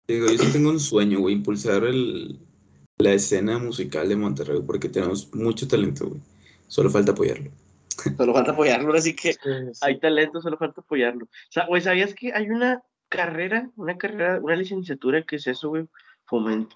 [0.07, 2.39] Digo, yo sí tengo un sueño, güey, impulsar el,
[2.99, 6.21] la escena musical de Monterrey, porque tenemos mucho talento, güey.
[6.69, 7.51] Solo falta apoyarlo.
[8.17, 9.39] solo falta apoyarlo, así que Sí,
[9.73, 9.81] sí.
[9.81, 11.25] hay talento, solo falta apoyarlo.
[11.25, 15.71] O sea, güey, ¿sabías que hay una carrera, una carrera, una licenciatura que es eso,
[15.71, 15.87] güey?
[16.29, 16.69] Fom-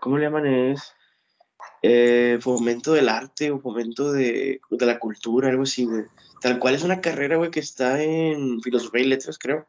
[0.00, 0.46] ¿cómo le llaman?
[0.46, 0.94] Es
[1.82, 6.04] eh, fomento del arte o fomento de, de la cultura, algo así, güey.
[6.40, 9.66] Tal cual es una carrera, güey, que está en filosofía y letras, creo.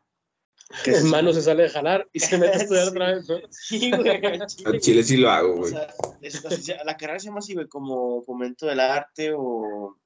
[0.83, 2.89] Que es- En mano se sale de jalar y se mete a estudiar Sí.
[2.91, 3.35] otra vez, ¿no?
[3.51, 4.09] Sí, güey.
[4.09, 5.71] al chile, Chile sí lo hago, O güey.
[5.71, 5.87] sea,
[6.21, 9.97] es- así la carrera se llama así, güey, como fomento del arte o...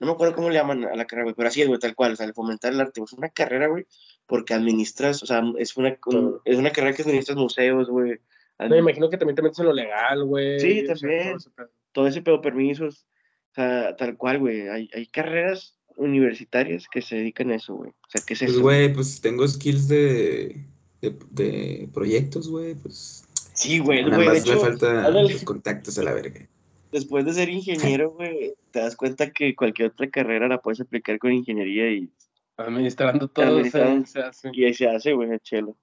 [0.00, 1.94] No me acuerdo cómo le llaman a la carrera, güey, pero así es, güey, tal
[1.94, 3.86] cual, o sea, el fomentar el arte, güey, es una carrera, güey,
[4.26, 8.18] porque administras, o sea, es una, un- es una carrera que administras museos, güey,
[8.64, 10.58] No, me imagino que también te metes en lo legal, güey.
[10.60, 11.22] Sí, o sea, también.
[11.28, 11.70] todo ese pedo.
[11.92, 13.06] todo ese pedo permisos,
[13.50, 17.90] o sea, tal cual, güey, hay, hay carreras universitarias que se dedican a eso, güey,
[17.90, 18.62] o sea, ¿qué es Pues, eso?
[18.62, 20.64] güey, pues tengo skills de,
[21.02, 23.24] de, de proyectos, güey, pues.
[23.54, 25.32] Sí, güey, Nada güey, de más me hecho, falta ándale.
[25.32, 26.48] los contactos a la verga.
[26.90, 31.18] después de ser ingeniero, güey, te das cuenta que cualquier otra carrera la puedes aplicar
[31.18, 32.10] con ingeniería y
[32.56, 34.06] Administrando todo Administrando.
[34.06, 34.50] se, se hace.
[34.52, 35.76] Y se hace, güey, el chelo.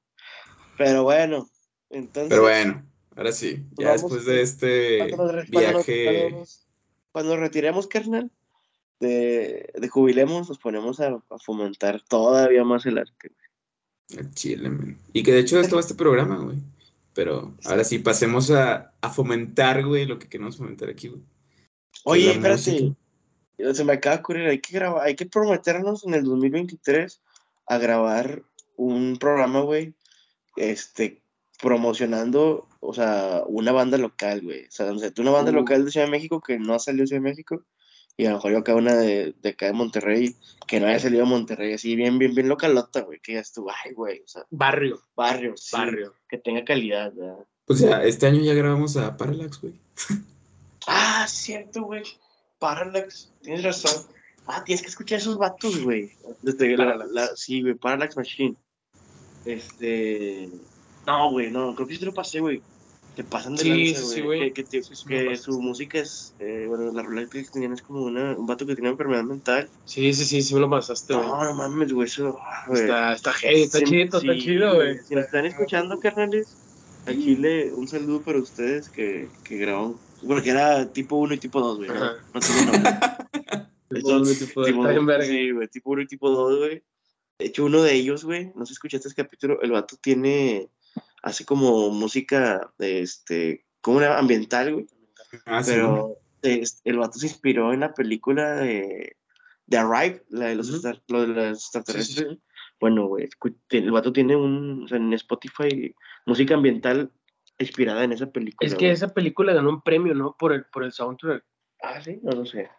[0.77, 1.47] Pero bueno,
[1.89, 2.29] entonces.
[2.29, 2.83] Pero bueno,
[3.15, 6.03] ahora sí, ya vamos, después de este cuando nos viaje.
[6.05, 6.65] cuando nos-
[7.11, 8.31] Cuando nos retiremos, carnal,
[8.99, 13.29] de, de jubilemos, nos ponemos a, a fomentar todavía más el arte.
[13.29, 14.19] güey.
[14.19, 14.97] Al Chile, man.
[15.13, 16.57] Y que de hecho esto va este programa, güey.
[17.13, 21.21] Pero ahora sí, pasemos a, a fomentar, güey, lo que queremos fomentar aquí, güey.
[22.05, 22.71] Oye, espérate.
[22.71, 23.73] música.
[23.73, 27.21] Se me acaba de ocurrir, hay que grabar, hay que prometernos en el 2023
[27.67, 28.43] a grabar
[28.77, 29.93] un programa, güey,
[30.55, 31.21] este,
[31.61, 34.65] promocionando, o sea, una banda local, güey.
[34.65, 35.55] O sea, no sé, tú una banda Uh.
[35.55, 37.63] local de Ciudad de México que no ha salido de Ciudad de México,
[38.17, 40.35] y a lo mejor yo acá una de, de acá de Monterrey
[40.67, 43.69] que no haya salido de Monterrey, así bien, bien, bien localota, güey, que ya estuvo,
[43.71, 46.13] ay, güey, o sea, Barrio, barrio, sí, barrio.
[46.27, 47.45] que tenga calidad, ¿verdad?
[47.65, 49.73] Pues ya, este año ya grabamos a Parallax, güey.
[50.87, 52.03] Ah, cierto, güey.
[52.57, 54.05] Parallax, tienes razón.
[54.47, 56.11] Ah, tienes que escuchar a esos vatos, güey.
[56.41, 58.55] Desde la, la- sí, güey, Parallax Machine.
[59.45, 60.49] Este.
[61.07, 62.61] No, güey, no, creo que sí te lo pasé, güey.
[63.15, 64.53] te pasan de Sí, lanza, sí, güey.
[64.53, 68.03] que, que, Sí, que su música es, eh, bueno, la rola que tenían es como
[68.03, 69.67] una, un vato que tiene enfermedad mental.
[69.85, 71.27] Sí, sí, sí, sí me lo pasaste, güey.
[71.27, 72.81] No, no mames, güey, eso, ah, güey.
[72.83, 74.97] Está, está heavy, está Sí, chido, está chido, güey.
[74.99, 76.55] Si nos están escuchando, carnales,
[77.07, 79.97] a Chile, un saludo para ustedes que, que grabaron.
[80.25, 81.89] Porque era tipo 1 y tipo 2, güey.
[81.89, 81.95] ¿no?
[82.33, 82.91] No tiene nombre.
[83.89, 84.03] El
[84.37, 85.25] tipo Tipo- verga.
[85.25, 86.83] sí, güey, tipo 1 y tipo 2, güey.
[87.39, 90.67] De hecho, uno de ellos, güey, no sé si escuchaste este capítulo, el vato tiene,
[91.21, 94.87] hace como música, este, como una ambiental, güey.
[95.45, 95.81] Ah, sí, güey.
[95.81, 99.17] Pero es- el vato se inspiró en la película de,
[99.65, 100.69] de Arrive, la de los,
[101.07, 102.27] lo de los extraterrestres.
[102.29, 102.41] sí, sí.
[102.79, 103.27] Bueno, güey,
[103.71, 105.93] el vato tiene un, o sea, en Spotify,
[106.25, 107.11] música ambiental
[107.57, 108.65] inspirada en esa película.
[108.65, 108.91] Es que güey.
[108.91, 110.35] esa película ganó un premio, ¿no?
[110.39, 111.43] Por el, por el soundtrack.
[111.81, 112.69] Ah, sí, no lo sé.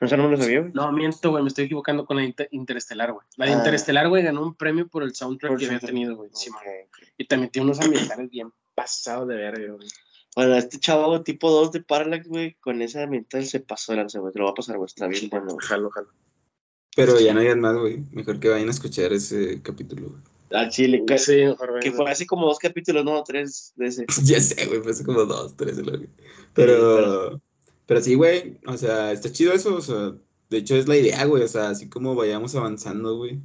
[0.00, 0.72] O sea, no me lo sabía, güey.
[0.74, 3.26] No, miento, güey, me estoy equivocando con la Inter- Interestelar, güey.
[3.36, 3.56] La de Ah.
[3.58, 6.28] Interestelar, güey, ganó un premio por el soundtrack Por que había tenido, güey.
[6.34, 6.50] Sí,
[7.16, 9.88] y también tiene unos ambientales bien pasados de verga, güey.
[10.34, 14.18] Bueno, este chavo tipo 2 de Parallax, güey, con esa ambiental se pasó de lanza,
[14.18, 14.34] güey.
[14.34, 14.86] Te lo va a pasar, güey.
[14.86, 15.46] Está bien bueno.
[15.54, 15.66] güey.
[15.66, 16.08] Jalo, jalo.
[16.94, 18.04] Pero ya no digan más, güey.
[18.12, 20.22] Mejor que vayan a escuchar ese capítulo, güey.
[20.50, 24.04] Al chile, que, Sí, mejor, que fue así como dos capítulos, no, tres de ese.
[24.24, 25.80] Ya sé, güey, fue hace como dos, tres,
[26.54, 27.40] Pero,
[27.86, 30.14] pero sí, güey, o sea, está chido eso, o sea,
[30.50, 33.40] de hecho es la idea, güey, o sea, así como vayamos avanzando, güey,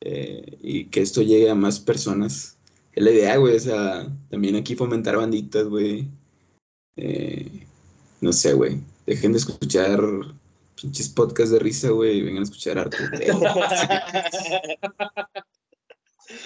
[0.00, 2.58] eh, y que esto llegue a más personas,
[2.92, 6.08] es la idea, güey, o sea, también aquí fomentar banditas, güey,
[6.96, 7.66] eh,
[8.20, 10.00] no sé, güey, dejen de escuchar
[10.80, 12.96] pinches podcasts de risa, güey, y vengan a escuchar arte.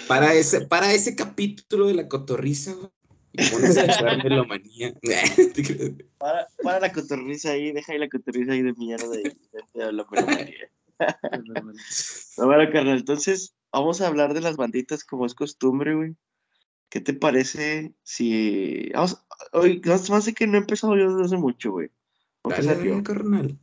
[0.07, 2.89] Para ese, para ese capítulo de la cotorriza, güey.
[3.37, 4.93] Y pones a escuchar melomanía.
[6.17, 9.93] para, para la cotorriza ahí, deja ahí la cotorriza ahí de mierda de, de, de
[9.93, 10.69] la peluquería.
[12.37, 16.15] No, bueno, carnal, entonces vamos a hablar de las banditas como es costumbre, güey.
[16.89, 18.89] ¿Qué te parece si...
[18.93, 19.21] Vamos,
[19.51, 21.89] hoy, más más de que no he empezado yo desde hace mucho, güey.
[22.43, 23.57] Dale, carnal.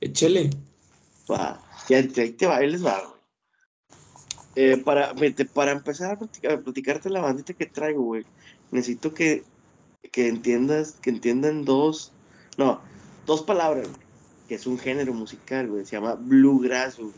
[0.00, 0.50] Échale.
[1.30, 3.16] Va, ya te, ahí te va, ahí les va, güey.
[4.56, 5.14] Eh, para,
[5.54, 8.24] para empezar a, platicar- a platicarte la bandita que traigo, güey,
[8.70, 9.44] necesito que,
[10.12, 12.12] que entiendas, que entiendan dos,
[12.56, 12.80] no,
[13.26, 14.00] dos palabras, güey,
[14.48, 17.12] que es un género musical, güey, se llama bluegrass, güey.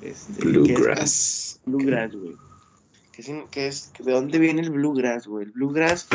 [0.00, 1.60] Este, es- Bluegrass.
[1.66, 2.36] Bluegrass, güey.
[3.12, 5.46] ¿Qué es, qué es- ¿De dónde viene el bluegrass, güey?
[5.46, 6.06] El bluegrass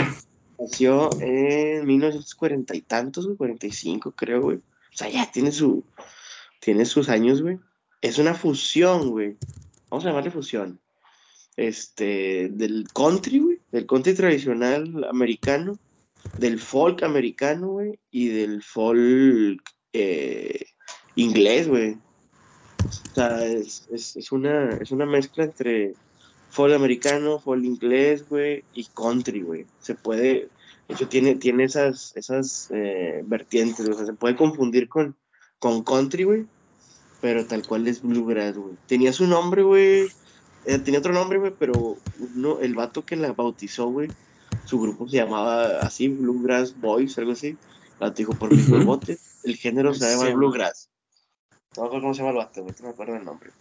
[0.59, 4.57] nació en 1940 y tantos, güey, 45 creo, güey.
[4.57, 5.83] O sea, ya tiene su,
[6.59, 7.59] tiene sus años, güey.
[8.01, 9.35] Es una fusión, güey.
[9.89, 10.79] Vamos a llamarle fusión.
[11.55, 13.52] Este, del country, güey.
[13.73, 15.77] Del country tradicional americano.
[16.37, 17.99] Del folk americano, güey.
[18.09, 20.65] Y del folk eh,
[21.15, 21.97] inglés, güey.
[22.85, 25.93] O sea, es, es, es una, es una mezcla entre
[26.53, 29.65] folk americano, folk inglés, güey, y country, güey.
[29.79, 30.49] Se puede,
[30.87, 35.15] de hecho, tiene, tiene esas, esas eh, vertientes, o sea, se puede confundir con,
[35.57, 36.45] con country, güey,
[37.21, 38.75] pero tal cual es bluegrass, güey.
[38.85, 40.07] Tenía su nombre, güey,
[40.65, 41.97] eh, tenía otro nombre, güey, pero
[42.35, 44.09] uno, el vato que la bautizó, güey,
[44.65, 47.57] su grupo se llamaba así, Bluegrass Boys, algo así.
[47.99, 49.39] La dijo por mis huevotes.
[49.43, 50.29] El género se llama.
[50.31, 50.89] Bluegrass.
[51.75, 53.51] No me acuerdo cómo se llama el vato, güey, no me acuerdo el nombre.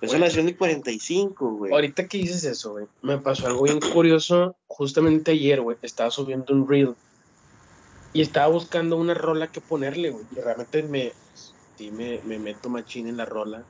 [0.00, 1.72] Eso nació en el 45, güey.
[1.72, 4.56] Ahorita que dices eso, güey, me pasó algo bien curioso.
[4.66, 6.94] Justamente ayer, güey, estaba subiendo un reel
[8.12, 10.24] y estaba buscando una rola que ponerle, güey.
[10.34, 11.12] Y realmente me,
[11.76, 13.64] sí, me, me meto machín en la rola.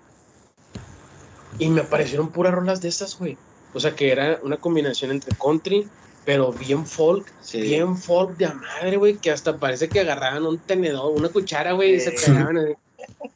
[1.59, 3.37] Y me aparecieron puras rolas de esas, güey.
[3.75, 5.89] O sea, que era una combinación entre country,
[6.25, 7.61] pero bien folk, Sí.
[7.61, 11.73] bien folk de a madre, güey, que hasta parece que agarraban un tenedor, una cuchara,
[11.73, 12.31] güey, y se Sí.
[12.31, 12.75] pegaban así,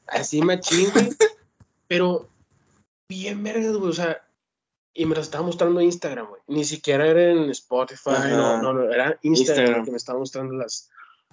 [0.06, 1.10] así machín, güey.
[1.88, 2.28] Pero
[3.08, 4.20] bien vergas, güey, o sea,
[4.94, 6.42] y me lo estaba mostrando en Instagram, güey.
[6.46, 9.84] Ni siquiera era en Spotify, no, no, no, era Instagram, Instagram.
[9.84, 10.90] que me estaba mostrando las,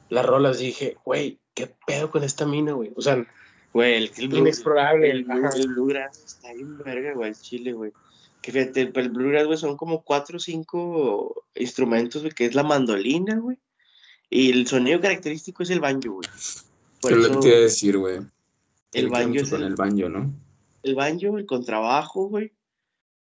[0.10, 0.60] las rolas.
[0.62, 2.92] Y dije, güey, ¿qué pedo con esta mina, güey?
[2.96, 3.24] O sea,
[3.74, 5.10] Güey, el, el, blue- inexplorable.
[5.12, 7.92] el, el bluegrass está bien verga, güey, el chile, güey.
[8.42, 12.56] Que fíjate, el, el bluegrass, güey, son como cuatro o cinco instrumentos, güey, que es
[12.56, 13.58] la mandolina, güey.
[14.30, 16.30] Y el sonido característico es el banjo, güey.
[17.02, 18.18] Por lo que te iba a decir, güey.
[18.94, 20.34] el ver banjo es con el, el banjo, ¿no?
[20.84, 22.52] el banjo, el contrabajo, güey.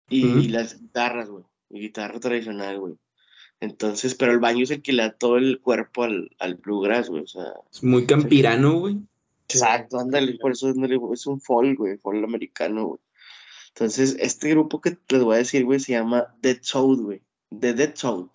[0.10, 1.44] Y, las guitarras, güey.
[1.70, 2.96] Y guitarra tradicional, güey.
[3.60, 7.10] Entonces, pero el banjo es el que le da todo el cuerpo al, al bluegrass,
[7.10, 7.24] güey.
[7.24, 8.98] O sea, Es muy campirano, güey.
[9.48, 13.00] Exacto, ándale, por eso ándale, es un folk, güey, folk americano, güey.
[13.70, 17.22] Entonces, este grupo que les voy a decir, güey, se llama Dead Soul, güey.
[17.60, 18.32] The Dead Soul.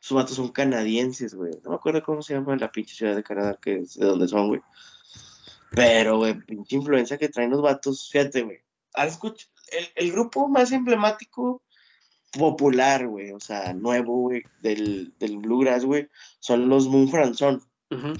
[0.00, 1.52] Sus vatos son canadienses, güey.
[1.62, 4.26] No me acuerdo cómo se llama la pinche ciudad de Canadá, que es de donde
[4.26, 4.62] son, güey.
[5.72, 8.58] Pero, güey, pinche influencia que traen los vatos, fíjate, güey.
[8.96, 11.62] El, el grupo más emblemático
[12.32, 17.62] popular, güey, o sea, nuevo, güey, del, del bluegrass, güey, son los Moonfran Son.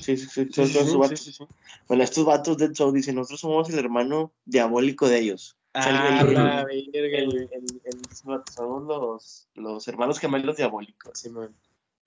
[0.00, 1.20] Sí, sí, sí, Sí, son sí, vatos.
[1.20, 1.44] sí.
[1.86, 5.56] Bueno, estos vatos de Show dicen, nosotros somos el hermano diabólico de ellos.
[5.74, 7.48] O sea, el- Ah, el- la el- verga, el-
[8.52, 11.18] somos los, los hermanos gemelos diabólicos.
[11.18, 11.54] Simón.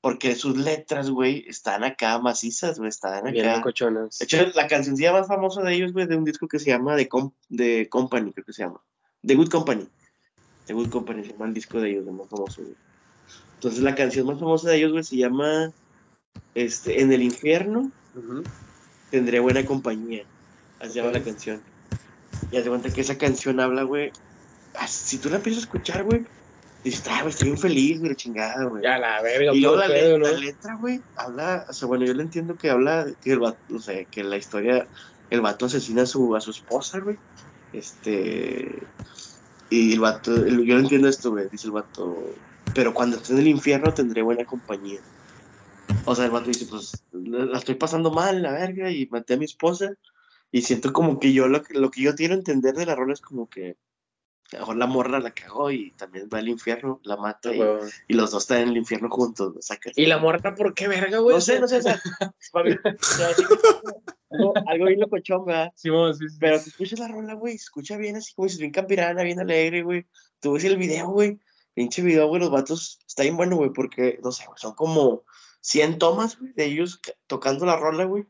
[0.01, 3.61] Porque sus letras, güey, están acá macizas, güey, están Bien acá.
[3.61, 4.19] cochonas.
[4.19, 6.97] De hecho, la cancioncilla más famosa de ellos, güey, de un disco que se llama
[6.97, 8.81] The, Com- The Company, creo que se llama.
[9.25, 9.87] The Good Company.
[10.65, 12.75] The Good Company se llama el disco de ellos, el más famoso, güey.
[13.55, 15.71] Entonces, la canción más famosa de ellos, güey, se llama
[16.55, 17.91] este, En el infierno
[19.09, 20.25] tendré buena compañía.
[20.79, 21.61] Así llama la canción.
[22.51, 24.11] Y haz de cuenta que esa canción habla, güey.
[24.87, 26.25] Si tú la empiezas a escuchar, güey,
[26.83, 28.83] dices, ah, güey, estoy bien feliz, güey, la chingada, güey.
[28.83, 30.31] Ya la verga, Y luego la, pedo, le- ¿no?
[30.31, 33.39] la letra, güey, habla, o sea, bueno, yo le entiendo que habla de que el
[33.39, 34.87] vato, o sea, que la historia,
[35.29, 37.17] el vato asesina a su, a su esposa, güey.
[37.71, 38.67] Este,
[39.69, 42.25] y el vato, el- yo no entiendo esto, güey, dice el vato,
[42.73, 44.99] pero cuando esté en el infierno tendré buena compañía.
[46.05, 49.37] O sea, el vato dice, pues, la estoy pasando mal, la verga, y maté a
[49.37, 49.93] mi esposa,
[50.51, 53.13] y siento como que yo, lo que, lo que yo quiero entender de la rola
[53.13, 53.77] es como que,
[54.51, 57.79] a lo mejor la morra la cagó y también va al infierno, la mata, Ah,
[58.07, 59.55] y, y los dos están en el infierno juntos.
[59.95, 61.35] ¿Y la morra por qué verga, güey?
[61.35, 61.77] No sé, no sé,
[64.29, 65.71] algo, algo bien locochón, ¿verdad?
[65.75, 66.25] Sí, sí.
[66.39, 69.83] Pero tú escuchas la rola, güey, escucha bien así como dices, bien campirana, bien alegre,
[69.83, 70.05] güey.
[70.39, 71.39] Tú ves el video, güey,
[71.73, 75.23] pinche video, güey, los vatos, está bien bueno, güey, porque, no sé, güey, son como
[75.63, 78.25] 100 tomas, güey, de ellos ca- tocando la rola, güey,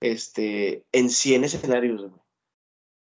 [0.00, 2.12] este, en 100 escenarios, güey.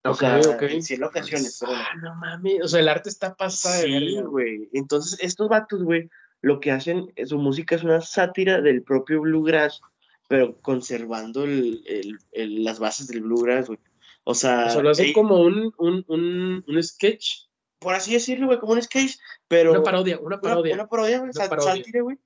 [0.04, 0.62] O Ok, sea, ok.
[0.64, 1.74] en 100 ocasiones, pero...
[1.76, 2.64] Ah, no mames.
[2.64, 4.70] O sea, el arte está pasada de Sí, güey.
[4.74, 6.10] Entonces, estos vatos, güey,
[6.42, 9.80] lo que hacen, eh, su música es una sátira del propio bluegrass,
[10.28, 13.80] pero conservando el, el- el- las bases del bluegrass, güey.
[14.24, 17.48] O sea, O sea, lo hacen como un, un, un, un sketch,
[17.80, 19.18] por así decirlo, güey, como un sketch,
[19.48, 19.72] pero...
[19.72, 20.74] una parodia, una parodia.
[20.76, 22.18] Una, parodia, güey, sátira, güey.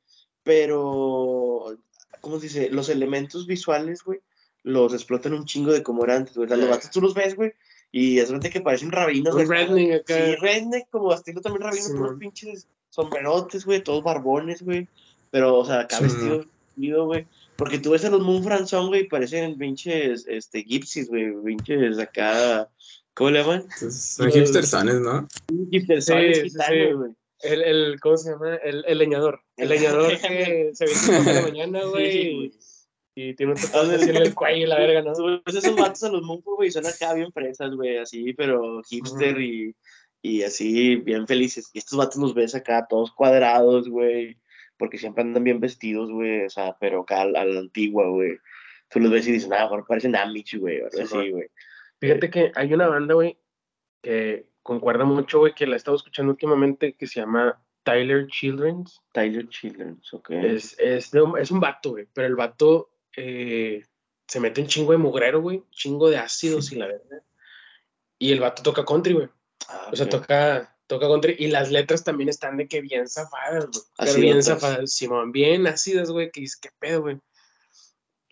[0.45, 1.75] Pero,
[2.21, 2.69] ¿cómo se dice?
[2.69, 4.19] Los elementos visuales, güey,
[4.61, 6.47] los explotan un chingo de como era antes, güey.
[6.47, 7.51] Los vatos tú los ves, güey,
[7.91, 9.33] y es verdad que parecen rabinos.
[9.33, 10.15] Un redneck acá.
[10.15, 12.19] Sí, redneck, como estilo también rabino, Sí, man.
[12.19, 14.87] pinches sombrerotes, güey, todos barbones, güey.
[15.31, 17.25] Pero, o sea, acá Sí, vestido, güey.
[17.55, 22.69] Porque tú ves a los Moon Franzón, güey, parecen pinches, este, gypsies, güey, pinches acá,
[23.15, 23.65] ¿cómo le llaman?
[23.89, 25.27] Son hipstersones, ¿no?
[25.71, 27.11] Hipstersones sí, gitanos, güey.
[27.41, 28.55] El, el, ¿cómo se llama?
[28.55, 29.41] El, el leñador.
[29.57, 32.51] El leñador que se viste por la mañana, Sí, güey, y,
[33.15, 35.13] y tiene un tatuaje en el cuello y la verga, ¿no?
[35.13, 38.81] Tú ves esos vatos a los Moonful, güey, son acá bien fresas, güey, así, pero
[38.83, 39.75] hipster y,
[40.21, 41.69] y así, bien felices.
[41.73, 44.37] Y estos vatos los ves acá todos cuadrados, güey,
[44.77, 48.09] porque siempre andan bien vestidos, güey, o sea, pero acá a la, a la antigua,
[48.09, 48.37] güey.
[48.89, 51.47] Tú los ves y dices, ah, mejor parecen Amish, güey, o algo Sí, así, güey.
[51.99, 53.37] Fíjate que hay una banda, güey,
[54.01, 58.99] que concuerda mucho, güey, que la he estado escuchando últimamente, que se llama Tyler Children's.
[59.11, 60.31] Tyler Children's, ok.
[60.31, 63.85] Es, es, es un vato, güey, pero el vato eh,
[64.27, 67.21] se mete un chingo de mugrero, güey, chingo de ácidos y la verdad.
[68.17, 69.29] Y el vato toca country, güey.
[69.69, 70.11] Ah, O sea, ok.
[70.13, 71.35] toca, toca country.
[71.37, 73.83] Y las letras también están de que bien zafadas, güey.
[73.99, 77.19] Pero bien zafadas, Simón, bien ácidas, güey, que dices, qué pedo, güey.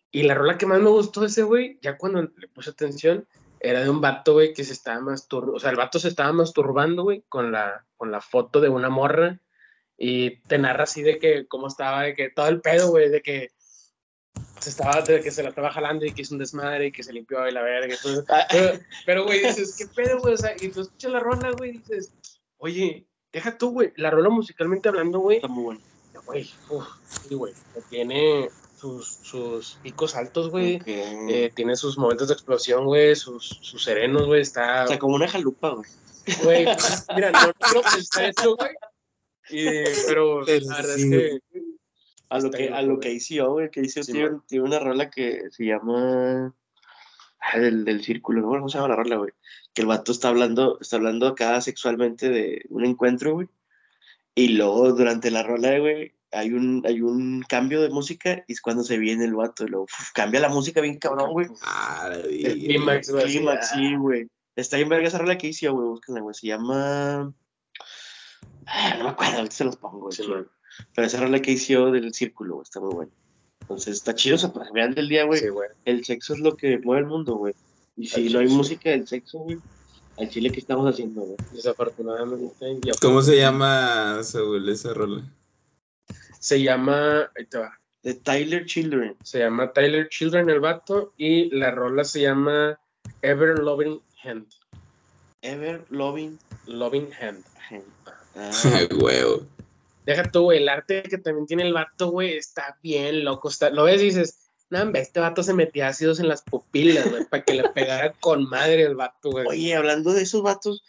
[0.10, 3.28] Y la rola que más me gustó ese, güey, ya cuando le puse atención,
[3.64, 5.56] era de un vato, güey, que se estaba masturbando.
[5.56, 8.90] O sea, el vato se estaba masturbando, güey, con la, con la foto de una
[8.90, 9.40] morra.
[9.98, 13.22] Y te narra así de que, cómo estaba, de que todo el pedo, güey, de
[13.22, 13.52] que
[14.60, 17.04] se estaba, de que se la estaba jalando y que hizo un desmadre y que
[17.04, 17.96] se limpió y la verga.
[18.04, 18.26] todo.
[18.28, 20.34] Ah, Pero, pero, güey, dices, ¿qué pedo, güey?
[20.34, 22.14] O sea, y tú escuchas la rola, güey, y dices,
[22.58, 25.82] oye, deja tú, güey, la rola musicalmente hablando, güey, está muy bueno.
[26.26, 27.54] güey, uf, sí, güey,
[27.90, 28.50] tiene
[28.84, 34.26] sus, sus picos altos, güey, eh, tiene sus momentos de explosión, güey, sus, sus serenos,
[34.26, 35.90] güey, está, o sea, como una jalupa, güey.
[36.44, 36.66] güey,
[37.16, 38.72] mira, no creo que está eso, güey,
[40.06, 41.40] pero Pero la verdad sí, es que,
[42.28, 43.18] A lo que, a lo que güey.
[43.18, 46.54] hizo, güey, que hizo Sí, tiene, tiene una rola que se llama
[47.40, 48.50] ah, del, del círculo, ¿no?
[48.50, 49.32] ¿Cómo se llama la rola, güey?
[49.74, 53.48] Que el vato está hablando, está hablando acá sexualmente de un encuentro, güey.
[54.36, 58.62] Y luego durante la rola, güey, hay un, hay un cambio de música y es
[58.62, 59.66] cuando se viene el vato.
[59.66, 59.72] Y
[60.14, 61.48] cambia la música bien cabrón, güey.
[61.62, 64.28] Ah, el clímax, güey, ah, sí, güey.
[64.56, 66.36] Está bien verga esa rola que hizo, güey, búsquenla, güey.
[66.36, 67.34] Se llama...
[68.66, 70.14] Ah, no me acuerdo, ahorita se los pongo, güey.
[70.14, 70.48] Sí, man.
[70.96, 73.12] Pero esa rola que hizo del círculo, güey, está muy buena.
[73.62, 76.34] Entonces está chido, o sea, para el final del día, güey, sí, güey, el sexo
[76.34, 77.54] es lo que mueve el mundo, güey.
[77.96, 79.58] Y si no hay música del sexo, güey,
[80.18, 81.38] al chile, ¿qué estamos haciendo, güey?
[81.54, 85.24] desafortunadamente, ¿Cómo se llama, Saúl, esa rola?
[86.44, 89.16] Se llama, ahí te va, De Tyler Children.
[89.24, 92.78] Se llama Tyler Children el vato y la rola se llama
[93.22, 94.48] Ever Loving Hand.
[95.42, 96.38] Ever Loving
[96.68, 97.46] Loving Hand.
[97.70, 97.86] Hand.
[98.36, 98.52] Ah,
[99.00, 99.46] Huevo.
[100.08, 103.48] Deja tú, güey, el arte que también tiene el vato, güey, está bien loco.
[103.48, 107.26] Está, lo ves y dices, no, este vato se metía ácidos en las pupilas, güey,
[107.26, 109.46] para que le pegara con madre el vato, güey.
[109.48, 110.84] Oye, hablando de esos vatos,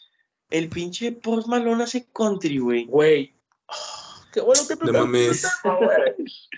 [0.50, 2.86] el pinche Post Malone hace country, güey.
[2.86, 3.34] Güey.
[3.68, 5.46] ah, qué bueno que te No mames.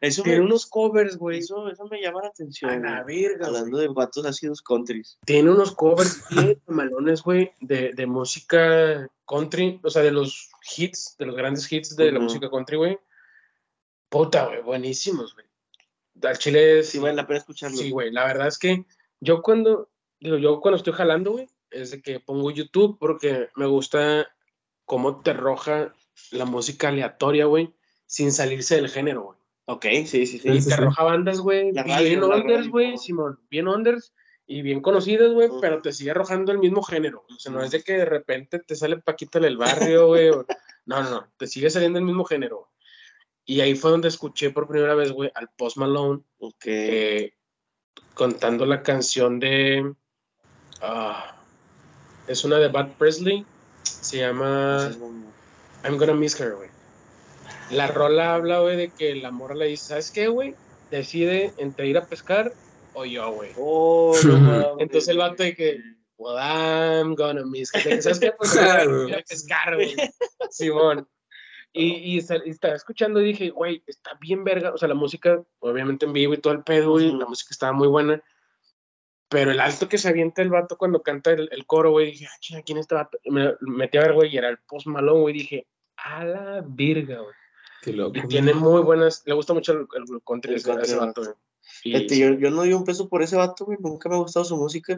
[0.00, 1.38] Eso Tiene unos covers, güey.
[1.38, 2.70] eso, eso me llama la atención.
[2.70, 3.56] A la verga, güey.
[3.56, 5.18] Hablando de vatos ácidos countries.
[5.24, 11.16] Tiene unos covers bien malones, güey, de, de música country, o sea, de los hits,
[11.18, 12.98] de los grandes hits de la música country, güey.
[14.08, 15.46] Puta, güey, buenísimos, güey.
[16.22, 17.76] Al chile Sí, vale la pena escucharlo.
[17.76, 18.84] Sí, güey, la verdad es que
[19.20, 19.90] yo cuando,
[20.20, 24.28] digo, yo cuando estoy jalando, güey, es de que pongo YouTube porque me gusta
[24.84, 25.92] cómo te arroja
[26.30, 27.72] la música aleatoria, güey,
[28.06, 29.38] sin salirse del género, güey.
[29.66, 30.48] Ok, sí, sí, sí.
[30.48, 32.96] Y te arroja bandas, güey, bien unders, güey.
[32.96, 34.14] Simón, bien unders
[34.46, 37.26] y bien conocidas, güey, pero te sigue arrojando el mismo género.
[37.28, 40.30] O sea, no es de que de repente te sale Paquita del barrio, güey.
[40.86, 42.70] No, no, no, te sigue saliendo el mismo género.
[43.44, 46.64] Y ahí fue donde escuché por primera vez, güey, al Post Malone Ok.
[46.64, 47.34] eh,
[48.14, 49.92] contando la canción de.
[50.80, 51.36] ah,
[52.26, 53.44] es una de Bad Presley.
[53.82, 54.90] Se llama
[55.84, 56.68] I'm Gonna Miss Her, güey.
[57.70, 60.54] La rola habla, güey, de que la morra le dice: ¿Sabes qué, güey?
[60.90, 62.52] Decide entre ir a pescar
[62.94, 63.50] o yo, güey.
[63.56, 64.76] Oh, no.
[64.80, 65.80] Entonces el vato de que,
[66.16, 68.02] well, I'm gonna miss her.
[68.02, 68.32] ¿Sabes qué?
[68.32, 69.94] Pues voy a ir a pescar, güey.
[70.50, 71.06] Simón.
[71.72, 72.18] Y, y, y
[72.50, 74.72] estaba escuchando y dije, güey, está bien verga.
[74.72, 77.12] O sea, la música, obviamente en vivo y todo el pedo, güey.
[77.12, 78.22] La música estaba muy buena.
[79.28, 82.26] Pero el alto que se avienta el vato cuando canta el, el coro, güey, dije,
[82.26, 83.18] ah, chinga, ¿quién es este vato?
[83.22, 85.34] Y me me metí a ver, güey, y era el post malón, güey.
[85.34, 85.66] Dije,
[85.96, 87.34] a la virga, güey.
[87.82, 88.18] Qué loco.
[88.18, 91.06] Y tiene muy buenas, le gusta mucho el, el country El ese- a ese country,
[91.06, 91.34] vato, güey.
[91.84, 93.78] Y- yo, yo no di un peso por ese vato, güey.
[93.80, 94.96] Nunca me ha gustado su música.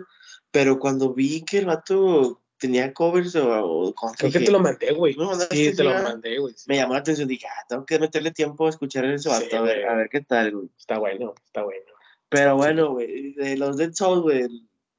[0.52, 4.60] Pero cuando vi que el vato tenía covers o, o country, Creo que te lo
[4.60, 5.16] mandé, güey.
[5.16, 6.54] ¿Me mandaste Sí, te lo mandé, güey.
[6.56, 6.64] sí.
[6.68, 7.26] me llamó la atención.
[7.28, 9.94] Dije, ah, tengo que meterle tiempo a escuchar a ese Sí, vato, a, ver, a
[9.96, 10.68] ver qué tal, güey.
[10.78, 11.84] Está bueno, está bueno.
[12.30, 14.48] Pero bueno, güey, de los Dead Souls, güey,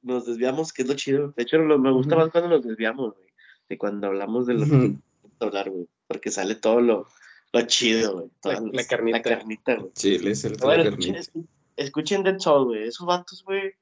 [0.02, 1.32] nos desviamos, que es lo chido.
[1.36, 3.28] De hecho, lo- me gusta más cuando nos desviamos, güey.
[3.68, 4.80] De cuando hablamos de lo que Ujú.
[4.80, 5.88] queremos hablar, güey.
[6.06, 7.06] Porque sale todo lo,
[7.52, 8.26] lo chido, güey.
[8.72, 9.18] La- carnita.
[9.18, 9.92] La carnita, güey.
[9.94, 11.18] Chile, es el bueno, carnita.
[11.18, 12.86] escuchen, escuchen Dead Soul, güey.
[12.88, 13.72] Esos vatos, güey,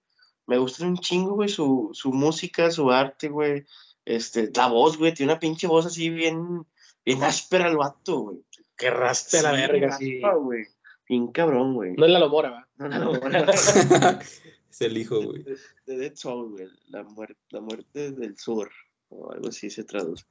[0.46, 3.64] me gustan un chingo, güey, su, su música, su arte, güey.
[4.04, 6.64] Este, la voz, güey, tiene una pinche voz así bien,
[7.04, 8.38] bien áspera el vato, güey.
[8.76, 10.20] Que raspe la verga, sí.
[10.20, 10.64] raspa, güey.
[11.10, 11.94] Bien cabrón, güey.
[11.96, 12.68] No es la lomora, va.
[12.76, 13.12] No, no, no,
[14.20, 15.42] es el hijo, güey.
[15.42, 15.56] de,
[15.86, 16.68] de Dead Soul, güey.
[16.86, 18.70] La, muerte la muerte del sur,
[19.08, 20.24] o algo así se traduce.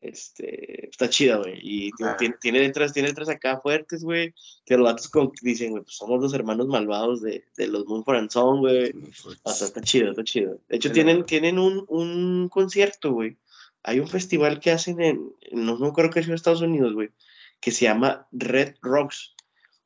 [0.00, 1.58] Este, está chida, güey.
[1.60, 2.16] Y tiene, Ah.
[2.16, 4.32] tiene, tiene letras, tiene letras acá fuertes, güey.
[4.64, 8.30] Que los que dicen, güey, pues somos los hermanos malvados de, de los Moonford and
[8.30, 8.90] Son, güey.
[9.42, 10.58] O sea, está chido, está chido.
[10.70, 13.36] De hecho, tienen, tienen un, un concierto, güey.
[13.82, 17.10] Hay un festival que hacen en, no me acuerdo que es en Estados Unidos, güey,
[17.60, 19.34] que se llama Red Rocks.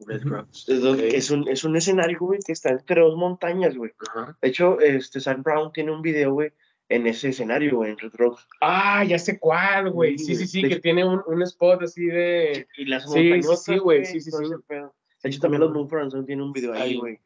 [0.07, 0.23] Red.
[0.25, 0.69] Rocks.
[0.69, 3.93] Es, un, es un escenario, güey, que está entre dos montañas, güey.
[4.41, 6.53] De hecho, este, Sam Brown tiene un video, güey,
[6.89, 8.47] en ese escenario, güey, en Red Rocks.
[8.61, 10.19] Ah, ya sé cuál, güey.
[10.19, 12.67] Sí, sí, sí, De que hecho- tiene un, un spot así de.
[12.77, 14.45] Y las Sí, montañotas, sí, sí, güey, sí, sí, sí.
[15.23, 17.21] De hecho, también los Moonford and Son tienen un video ahí, güey.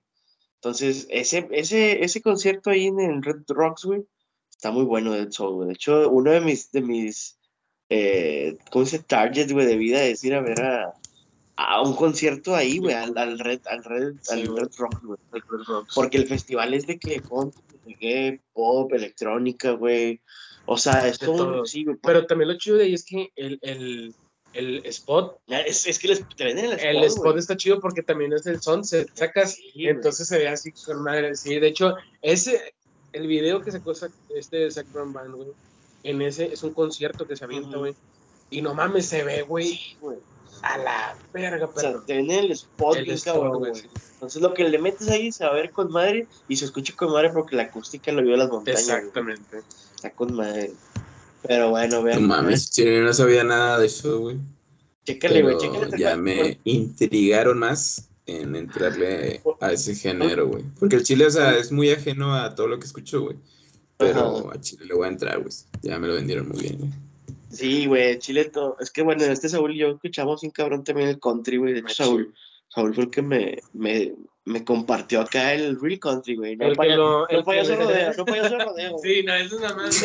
[0.57, 4.05] Entonces, ese, ese, ese concierto ahí en el Red Rocks, güey,
[4.51, 5.69] está muy bueno de Soul, güey.
[5.69, 7.39] De hecho, uno de mis, de mis,
[7.89, 9.07] eh, ¿cómo se dice?
[9.09, 10.93] Targets, güey, de vida es ir a ver a,
[11.57, 14.57] a un concierto ahí, güey, al, al Red, al Red, Sí, al.
[14.57, 15.19] Red Rocks, güey.
[15.95, 17.23] Porque el festival es de que
[17.87, 20.21] reggae, pop, electrónica, güey.
[20.67, 21.97] O sea, es De todo, sí, güey.
[22.03, 24.15] Pero también lo chido de ahí es que el, el,
[24.53, 27.39] el spot, Es, es que les, te venden el spot, el spot güey.
[27.39, 29.09] está chido porque también es el sunset.
[29.15, 29.89] Sacas, Sí, güey.
[29.89, 31.37] entonces se ve así con madre.
[31.37, 32.75] Sí, de hecho, ese,
[33.13, 35.49] el video que sacó Zac- este Zac Brown Band, güey,
[36.03, 37.79] en ese es un concierto que se avienta, Ujú.
[37.79, 37.95] güey.
[38.51, 40.19] Y no mames, se ve, güey, Sí, güey.
[40.75, 42.03] A la verga, O sea, pero.
[42.03, 43.71] te venden el spot El cabrón, güey.
[43.73, 43.85] güey.
[44.15, 46.95] Entonces lo que le metes ahí se va a ver con madre y se escucha
[46.97, 48.85] con madre porque la acústica lo vio de las montañas.
[48.87, 48.97] güey.
[48.99, 49.59] Exactamente.
[49.95, 50.73] Está con madre.
[51.43, 52.27] Pero bueno, No vean.
[52.27, 54.39] mames, chile, no sabía nada de eso, güey.
[55.05, 55.99] Chécale, güey, Pero chécale.
[55.99, 60.65] ya me intrigaron más en entrarle a ese género, güey.
[60.81, 63.37] Porque el chile, o sea, es muy ajeno a todo lo que escucho, güey.
[63.99, 65.53] Pero a Chile le voy a entrar, güey.
[65.83, 66.91] Ya me lo vendieron muy bien, güey.
[67.51, 68.77] Sí, güey, Chile todo.
[68.81, 71.73] Es que bueno, este Saúl y yo escuchamos sin cabrón también el country, güey.
[71.75, 72.35] De hecho, Saúl,
[72.69, 76.57] Saúl fue el que me, me, me compartió acá el real country, güey.
[76.57, 78.99] No, El que paya- lo- el no payaso rodeo, no payaso rodeo.
[79.03, 80.05] Sí, no, eso es nada más.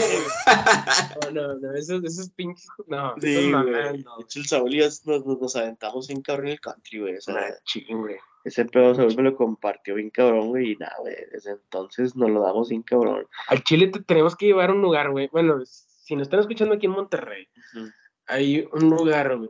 [1.25, 2.63] No, no, no, eso, eso es pinche.
[2.87, 3.51] No, eso Sí, es güey.
[3.51, 4.17] mamando.
[4.17, 7.15] De hecho, el Saúl y yo nos, nos, nos aventamos sin cabrón el country, güey.
[7.17, 8.15] O sea, Machín, güey.
[8.45, 10.73] ese pedo Saúl me lo compartió bien cabrón, güey.
[10.73, 11.15] Y nada, güey.
[11.31, 13.25] Desde entonces nos lo damos sin cabrón.
[13.47, 15.27] Al Chile te tenemos que llevar a un lugar, güey.
[15.31, 15.59] Bueno,
[16.02, 17.47] si nos están escuchando aquí en Monterrey,
[18.26, 19.49] hay un lugar, güey,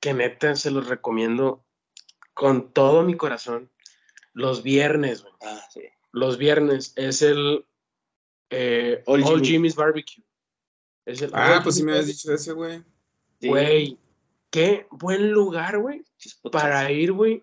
[0.00, 1.64] que neta se los recomiendo
[2.34, 3.70] con todo mi corazón.
[4.32, 5.34] Los viernes, güey.
[5.42, 5.82] Ah, sí.
[6.10, 7.66] Los viernes es el
[8.50, 9.48] eh, All All, Jimmy's.
[9.48, 10.24] Jimmy's Barbecue.
[11.04, 12.82] Es el Ah, All pues sí me habías dicho ese, güey.
[13.40, 13.48] Sí.
[13.48, 13.98] Güey,
[14.50, 16.02] qué buen lugar, güey,
[16.50, 17.42] para ir, güey,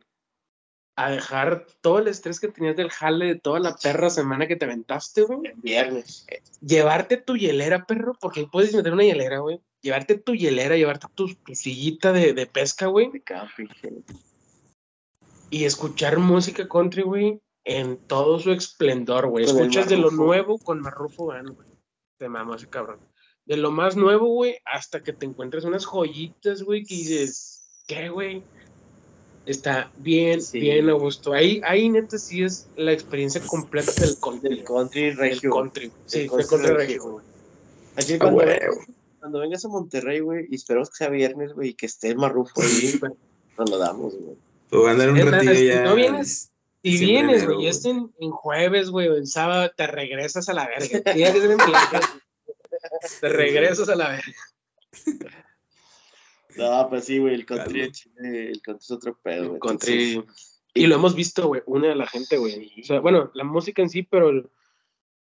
[1.00, 4.58] a dejar todo el estrés que tenías del jale de toda la perra semana que
[4.58, 5.40] te aventaste, güey.
[5.46, 6.28] El viernes.
[6.60, 9.62] Llevarte tu hielera, perro, porque ahí puedes meter una hielera, güey.
[9.82, 13.10] Llevarte tu hielera, llevarte tu, tu sillita de, de pesca, güey.
[15.50, 19.46] Y escuchar música country, güey, en todo su esplendor, güey.
[19.46, 21.70] Escuchas de lo nuevo con Marrufo Band, güey.
[22.18, 23.00] Te mamo ese cabrón.
[23.46, 28.10] De lo más nuevo, güey, hasta que te encuentres unas joyitas, güey, que dices, ¿qué,
[28.10, 28.44] güey?
[29.50, 30.60] Está bien, Sí.
[30.60, 31.34] bien a gusto.
[31.34, 34.50] Ahí, ahí neta sí es la experiencia completa del country.
[34.50, 35.50] Del country Del regio.
[35.52, 35.92] country.
[36.06, 37.22] Sí, Del country country regio.
[37.96, 38.76] Así Ah, cuando, vengas,
[39.20, 42.18] cuando vengas a Monterrey, güey, y esperamos que sea viernes, güey, y que esté el
[42.18, 43.12] marrufo ahí, güey,
[43.58, 44.38] nos lo damos, güey.
[44.72, 45.84] O andar un Es ratillo ya.
[45.84, 46.52] no vienes,
[46.84, 50.48] Si Siempre vienes, güey, y es en, en jueves, güey, o en sábado, te regresas
[50.48, 51.02] a la verga.
[51.14, 51.58] Tiene que ser en.
[53.20, 54.34] Te regresas a la verga.
[56.60, 57.86] No, pues sí, güey, el country Calma.
[57.86, 59.60] en Chile, el country es otro pedo, güey.
[59.60, 60.14] Country.
[60.14, 62.72] entonces, Y lo hemos visto, güey, une a la gente, güey.
[62.82, 64.50] O sea, bueno, la música en sí, pero el,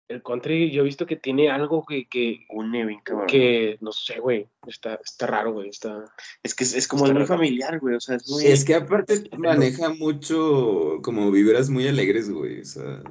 [0.08, 3.28] el country yo he visto que tiene algo que, que, Une bien, cabrón.
[3.28, 6.06] que no sé, güey, está, está raro, güey, está...
[6.44, 8.42] Es que es, es como muy familiar, güey, o sea, es muy...
[8.44, 12.62] Sí, es que aparte maneja mucho como vibras muy alegres, güey.
[12.62, 13.04] O sea.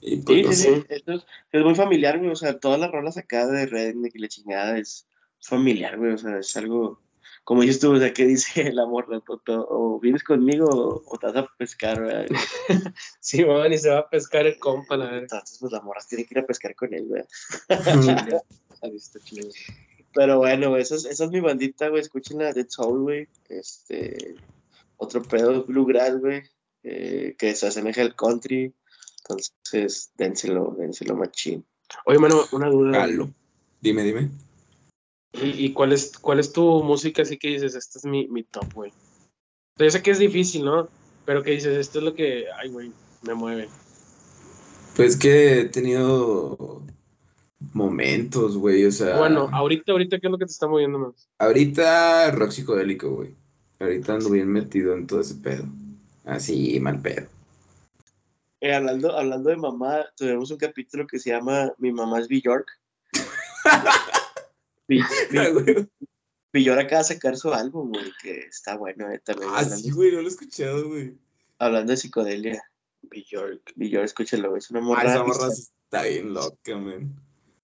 [0.00, 0.74] Y pues Sí, no sí, sé.
[0.76, 4.14] sí, esto es, es muy familiar, güey, o sea, todas las rolas acá de Redneck
[4.14, 5.07] y la chingada es
[5.40, 7.00] familiar, güey, o sea, es algo...
[7.44, 9.06] Como dices tú, o sea, ¿qué dice el amor?
[9.26, 12.26] O, o vienes conmigo o, o te vas a pescar, güey.
[13.20, 15.20] Sí, man, y se va a pescar el compa, la verga.
[15.20, 17.22] Entonces, pues la morra tiene que ir a pescar con él, güey.
[18.02, 18.40] Chile.
[18.70, 19.48] Está visto, chile.
[20.12, 22.02] Pero bueno, esa es, esa es mi bandita, güey.
[22.02, 23.28] Escúchenla de Soul, güey.
[23.48, 24.34] Este.
[24.98, 26.42] Otro pedo Bluegrass, güey.
[26.82, 28.74] eh, que se asemeja al country.
[29.22, 31.64] Entonces, dénselo, dénselo machín.
[32.04, 33.06] Oye, mano, una duda.
[33.80, 34.30] Dime, dime.
[35.32, 38.72] ¿Y, cuál, es, cuál es tu música así que dices, esta es mi, mi top,
[38.72, 38.92] güey?
[39.76, 40.88] Yo sé que es difícil, ¿no?
[41.24, 42.90] Pero que dices, esto es lo que, ay, güey,
[43.22, 43.68] me mueve.
[44.96, 46.82] Pues que he tenido
[47.72, 48.84] momentos, güey.
[48.86, 49.18] O sea.
[49.18, 51.28] Bueno, ahorita, ahorita, ¿qué es lo que te está moviendo más?
[51.38, 53.34] Ahorita rock psicodélico, güey.
[53.78, 55.64] Ahorita ando bien metido en todo ese pedo.
[56.24, 57.26] Así, mal pedo.
[58.60, 62.66] Eh, hablando, hablando de mamá, tuvimos un capítulo que se llama Mi mamá es Bjork.
[66.52, 69.50] Bjork acaba de sacar su álbum, güey, que está bueno, eh, también.
[69.52, 71.14] Ah, hablando, sí, güey, no lo he escuchado, güey.
[71.58, 72.62] hablando de psicodelia.
[73.02, 73.72] Bjork.
[73.76, 75.02] Bjork, escúchalo, güey, es una Ah, morra.
[75.14, 77.14] esa morra está bien loca, man.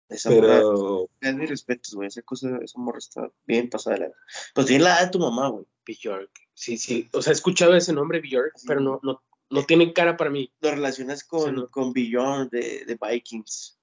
[0.09, 1.09] esa morra- Pero.
[1.21, 2.09] Es mis respetos, güey.
[2.09, 4.13] Esa cosa, esa morra está bien pasada de la.
[4.55, 5.65] Pues tiene la edad de tu mamá, güey.
[5.87, 6.31] Bjork.
[6.55, 7.09] Sí, sí.
[7.13, 8.67] O sea, he escuchado ese nombre, Bjork, Sí.
[8.69, 10.53] pero no, no, no tiene cara para mí.
[10.61, 11.69] Lo relacionas con, Sí, ¿no?
[11.69, 13.77] con Beyond de, de Vikings.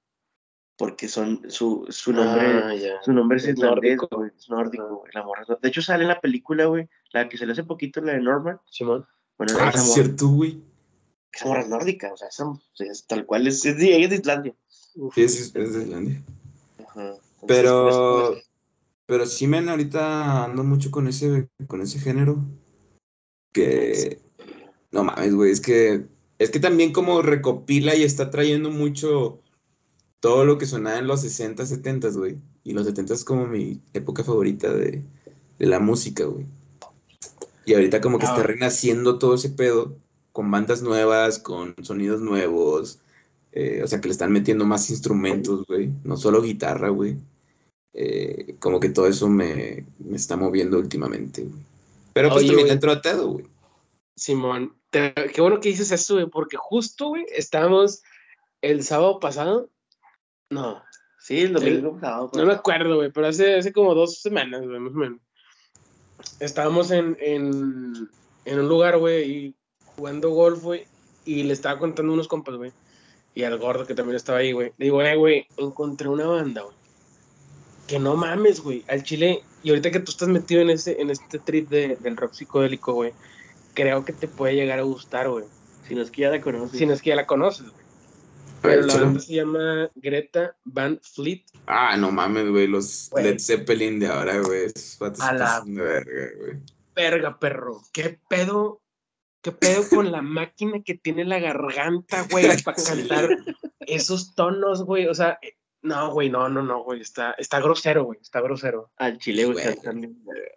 [0.81, 2.41] Porque son su, su nombre.
[2.63, 2.93] Ah, ya.
[3.03, 4.17] Su nombre es Es islandés, nórdico.
[4.17, 4.31] güey.
[4.35, 5.03] Es nórdico.
[5.13, 5.45] La morra.
[5.61, 6.89] De hecho, sale en la película, güey.
[7.13, 8.59] La que se le hace poquito, la de Norman.
[8.67, 9.05] Simón.
[9.37, 10.59] Bueno, Ah, sí, morra, cierto, güey.
[11.31, 12.11] esa morra es nórdica.
[12.11, 13.63] O sea, esa- es tal cual es.
[13.63, 14.55] es es de Islandia.
[15.13, 16.23] Sí, es, es de Islandia.
[16.79, 17.09] Ajá.
[17.09, 18.29] Entonces, Pero.
[18.31, 18.49] pues,
[19.05, 22.39] Pero sí, men, ahorita ando mucho con ese, con ese género.
[23.53, 24.19] Que.
[24.91, 25.51] No mames, güey.
[25.51, 26.07] Es que.
[26.39, 29.40] Es que también como recopila y está trayendo mucho
[30.21, 32.37] todo lo que sonaba en los 60, 70, güey.
[32.63, 35.01] Y los 70 es como mi época favorita de,
[35.59, 36.45] de la música, güey.
[37.65, 38.43] Y ahorita como que está Ah.
[38.43, 39.95] renaciendo todo ese pedo
[40.31, 42.99] con bandas nuevas, con sonidos nuevos.
[43.53, 45.91] eh, o sea, que le están metiendo más instrumentos, güey.
[46.05, 47.17] No solo guitarra, güey.
[47.93, 51.61] Eh, como que todo eso me, me está moviendo últimamente, güey.
[52.13, 53.01] Pero pues Oye, también güey.
[53.01, 53.45] todo, güey.
[54.15, 58.03] Simón, te- qué bueno que dices eso, güey, porque justo, güey, estábamos
[58.61, 59.69] el sábado pasado.
[60.51, 60.83] No,
[61.17, 64.61] Sí, el domingo El- pasado, no me acuerdo, güey, pero hace, hace como dos semanas,
[64.65, 65.19] güey, más o menos.
[66.39, 68.09] Estábamos en, en,
[68.45, 69.55] en un lugar, güey, y
[69.95, 70.85] jugando golf, güey,
[71.25, 72.71] y le estaba contando unos compas, güey,
[73.35, 74.73] y al gordo que también estaba ahí, güey.
[74.77, 76.75] Le digo, eh, güey, encontré una banda, güey,
[77.87, 81.11] que no mames, güey, al chile, y ahorita que tú estás metido en, ese, en
[81.11, 83.13] este trip de, del rock psicodélico, güey,
[83.75, 85.45] creo que te puede llegar a gustar, güey.
[85.87, 86.79] Si no es que ya la conoces.
[86.79, 87.80] Si no es que ya la conoces, güey.
[88.61, 91.43] Pero la banda se llama Greta Van Fleet.
[91.65, 92.67] Ah, no mames, güey.
[92.67, 93.23] Los Güey.
[93.23, 94.67] Led Zeppelin de ahora, güey.
[95.19, 96.59] A la- verga, güey.
[96.95, 97.81] Verga, perro.
[97.91, 98.81] ¿Qué pedo?
[99.41, 103.29] ¿Qué pedo con la máquina que tiene la garganta, güey, para cantar
[103.79, 105.07] esos tonos, güey?
[105.07, 105.39] O sea,
[105.83, 107.01] No, güey, no, no, no, güey.
[107.01, 108.19] Está, está grosero, güey.
[108.21, 108.91] Está grosero.
[108.97, 109.57] Al chile, güey.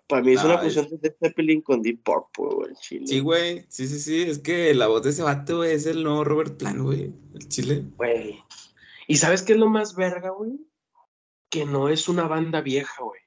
[0.06, 2.68] Para mí es No, una es- fusión de Led Zeppelin con Deep Purple, güey.
[2.68, 3.06] al chile.
[3.06, 3.64] Sí, güey.
[3.68, 4.22] Sí, sí, sí.
[4.22, 7.12] Es que la voz de ese vato, güey, es el nuevo Robert Plant, güey.
[7.34, 7.84] El chile.
[7.96, 8.38] Güey.
[9.08, 10.52] ¿Y sabes qué es lo más verga, güey?
[11.50, 13.20] Que no es una banda vieja, güey.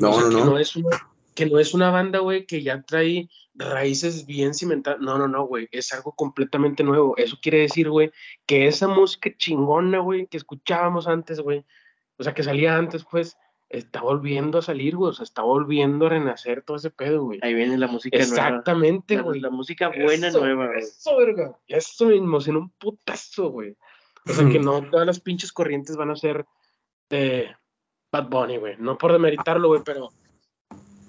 [0.00, 0.44] No, O sea, no, que no.
[0.46, 5.00] no es una, que no es una banda, güey, que ya trae raíces bien cimentadas.
[5.00, 5.68] No, no, no, güey.
[5.70, 7.16] Es algo completamente nuevo.
[7.16, 8.12] Eso quiere decir, güey,
[8.46, 11.64] que esa música chingona, güey, que escuchábamos antes, güey.
[12.16, 13.36] O sea, que salía antes, pues,
[13.68, 15.10] está volviendo a salir, güey.
[15.10, 17.40] O sea, está volviendo a renacer todo ese pedo, güey.
[17.42, 19.26] Ahí viene la música Exactamente, nueva.
[19.26, 19.40] La, güey.
[19.40, 20.78] la música buena Eso, nueva, güey.
[20.78, 21.58] Eso, verga.
[21.66, 23.76] Eso me emocionó un putazo, güey.
[24.26, 26.46] O sea, que no todas las pinches corrientes van a ser
[27.10, 27.50] de
[28.12, 28.76] Bad Bunny, güey.
[28.78, 30.10] No por demeritarlo, güey, pero.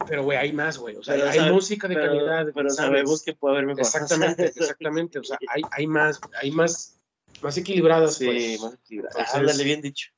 [0.08, 0.96] Pero, güey, hay más, güey.
[0.96, 2.46] O sea, Pero hay sabe- música de Pero, calidad.
[2.54, 2.76] pero ¿sabes?
[2.76, 3.82] sabemos que puede haber mejor.
[3.82, 5.20] Exactamente, exactamente.
[5.20, 6.98] O sea, hay, hay más, hay más,
[7.42, 8.62] más equilibradas, Sí, pues.
[8.62, 9.18] más equilibrado.
[9.20, 10.10] Entonces- Ándale, bien dicho.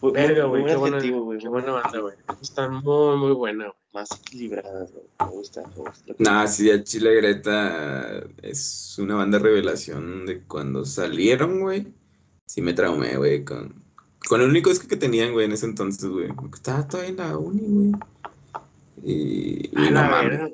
[0.00, 1.00] Muy- Verga, güey, buen qué buena,
[1.40, 2.14] qué buena banda, güey.
[2.40, 3.76] Está muy, muy buena, güey.
[3.92, 5.04] Más equilibradas, güey.
[5.20, 6.14] Me gusta, me gusta.
[6.18, 11.86] Nah, sí, el Chile Greta es una banda revelación de cuando salieron, güey.
[12.46, 13.74] Sí me traumé, güey, con,
[14.28, 16.28] con el único disco que tenían, güey, en ese entonces, güey.
[16.54, 17.92] Estaba todavía en la uni, güey.
[19.02, 20.52] Y, y A no mames.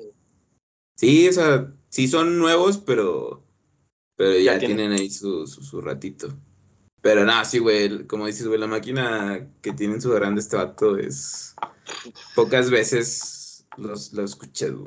[0.95, 3.43] Sí, o sea, sí son nuevos, pero,
[4.15, 4.77] pero ya, Ya tienen.
[4.77, 6.29] tienen ahí su, su, su ratito.
[7.01, 10.57] Pero nada, sí, güey, como dices, güey, la máquina que tiene en su grande este
[10.57, 11.55] vato es...
[12.35, 14.83] Pocas veces los, lo escuché, güey.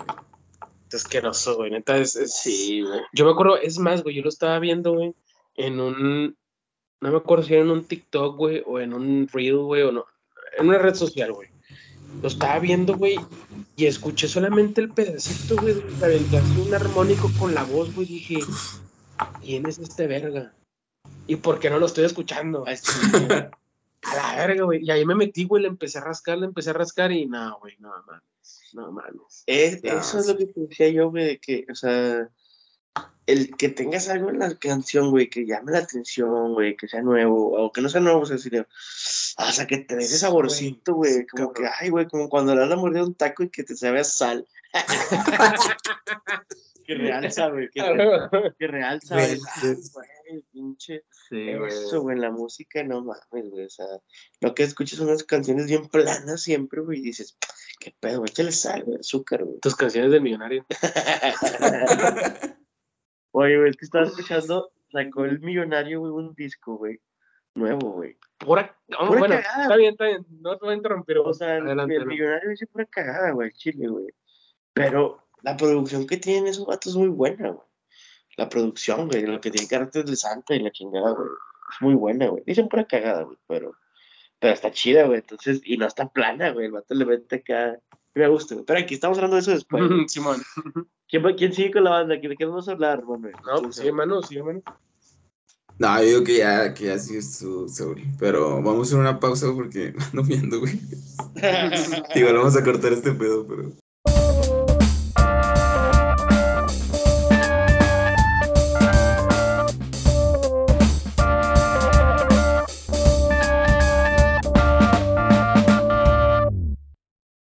[0.89, 1.71] Es asqueroso, güey.
[1.71, 3.01] Neta, es, es- Sí, güey.
[3.15, 5.15] Yo me acuerdo, es más, güey, yo lo estaba viendo, güey,
[5.55, 6.37] en un.
[7.01, 9.91] No me acuerdo si era en un TikTok, güey, o en un Reel, güey, o
[9.91, 10.05] no.
[10.59, 11.49] En una red social, güey.
[12.21, 13.17] Lo estaba viendo, güey,
[13.77, 18.07] y escuché solamente el pedacito, güey, de un armónico con la voz, güey.
[18.07, 18.39] Dije,
[19.43, 20.53] ¿quién es este verga?
[21.27, 22.65] ¿Y por qué no lo estoy escuchando?
[22.77, 23.49] Sí, güey.
[24.05, 24.85] A la verga, güey.
[24.85, 27.59] Y ahí me metí, güey, le empecé a rascar, le empecé a rascar y no,
[27.61, 29.45] güey, no mames, no mames.
[29.47, 32.29] Es- No, eso es lo que decía yo, güey, de que, o sea,
[33.27, 37.03] el que tengas algo en la canción, güey, que llame la atención, güey, que sea
[37.03, 38.67] nuevo, o que no sea nuevo, o sea, sino,
[39.39, 42.61] o sea, que te dé ese saborcito, güey, como que, ay, güey, como cuando le
[42.63, 44.47] das la mordida a un taco y que te sabe a sal.
[46.85, 47.81] que realza, güey, que,
[48.31, 51.05] re- que realza, güey, Güey, güey, pinche.
[51.29, 53.87] Sí, Eso, güey, la música, no mames, güey, o sea,
[54.41, 57.37] lo que escuchas son unas canciones bien planas siempre, güey, y dices,
[57.79, 59.61] qué pedo, güey, échale sal, güey, azúcar, güey.
[59.61, 60.67] Tus canciones del millonario.
[63.33, 67.01] Oye, güey, es que estaba escuchando, sacó el millonario, güey, un disco, güey,
[67.55, 68.17] nuevo, güey.
[68.39, 69.63] Pura, no, Pura bueno, cagada.
[69.63, 70.27] está bien, está bien.
[70.41, 71.19] No te voy a interrumpir.
[71.19, 71.97] O sea, el, adelante.
[71.97, 74.07] el millonario dice pura cagada, güey, chile, güey.
[74.75, 77.67] Pero la producción que tienen esos vatos es muy buena, güey.
[78.37, 81.29] La producción, güey, lo que tiene carácter de santa y la chingada, güey.
[81.71, 82.43] Es muy buena, güey.
[82.47, 83.75] Dicen pura cagada, güey, pero,
[84.39, 85.21] pero está chida, güey.
[85.21, 86.67] Entonces, y no está plana, güey.
[86.67, 87.79] El vato le mete acá.
[88.15, 88.57] Me gusta.
[88.67, 89.83] Pero aquí estamos hablando de eso después.
[90.09, 90.43] Simón.
[91.09, 92.17] ¿Quién, ¿Quién sigue con la banda?
[92.17, 93.29] ¿De qué vamos a hablar, hermano?
[93.47, 94.63] No, pues sí, hermano, sí, hermano.
[95.79, 98.03] No, yo digo que ya, que ya sí Saúl.
[98.19, 100.79] Pero vamos a hacer una pausa porque ando viendo, güey.
[102.15, 103.73] Igual vamos a cortar este pedo, pero.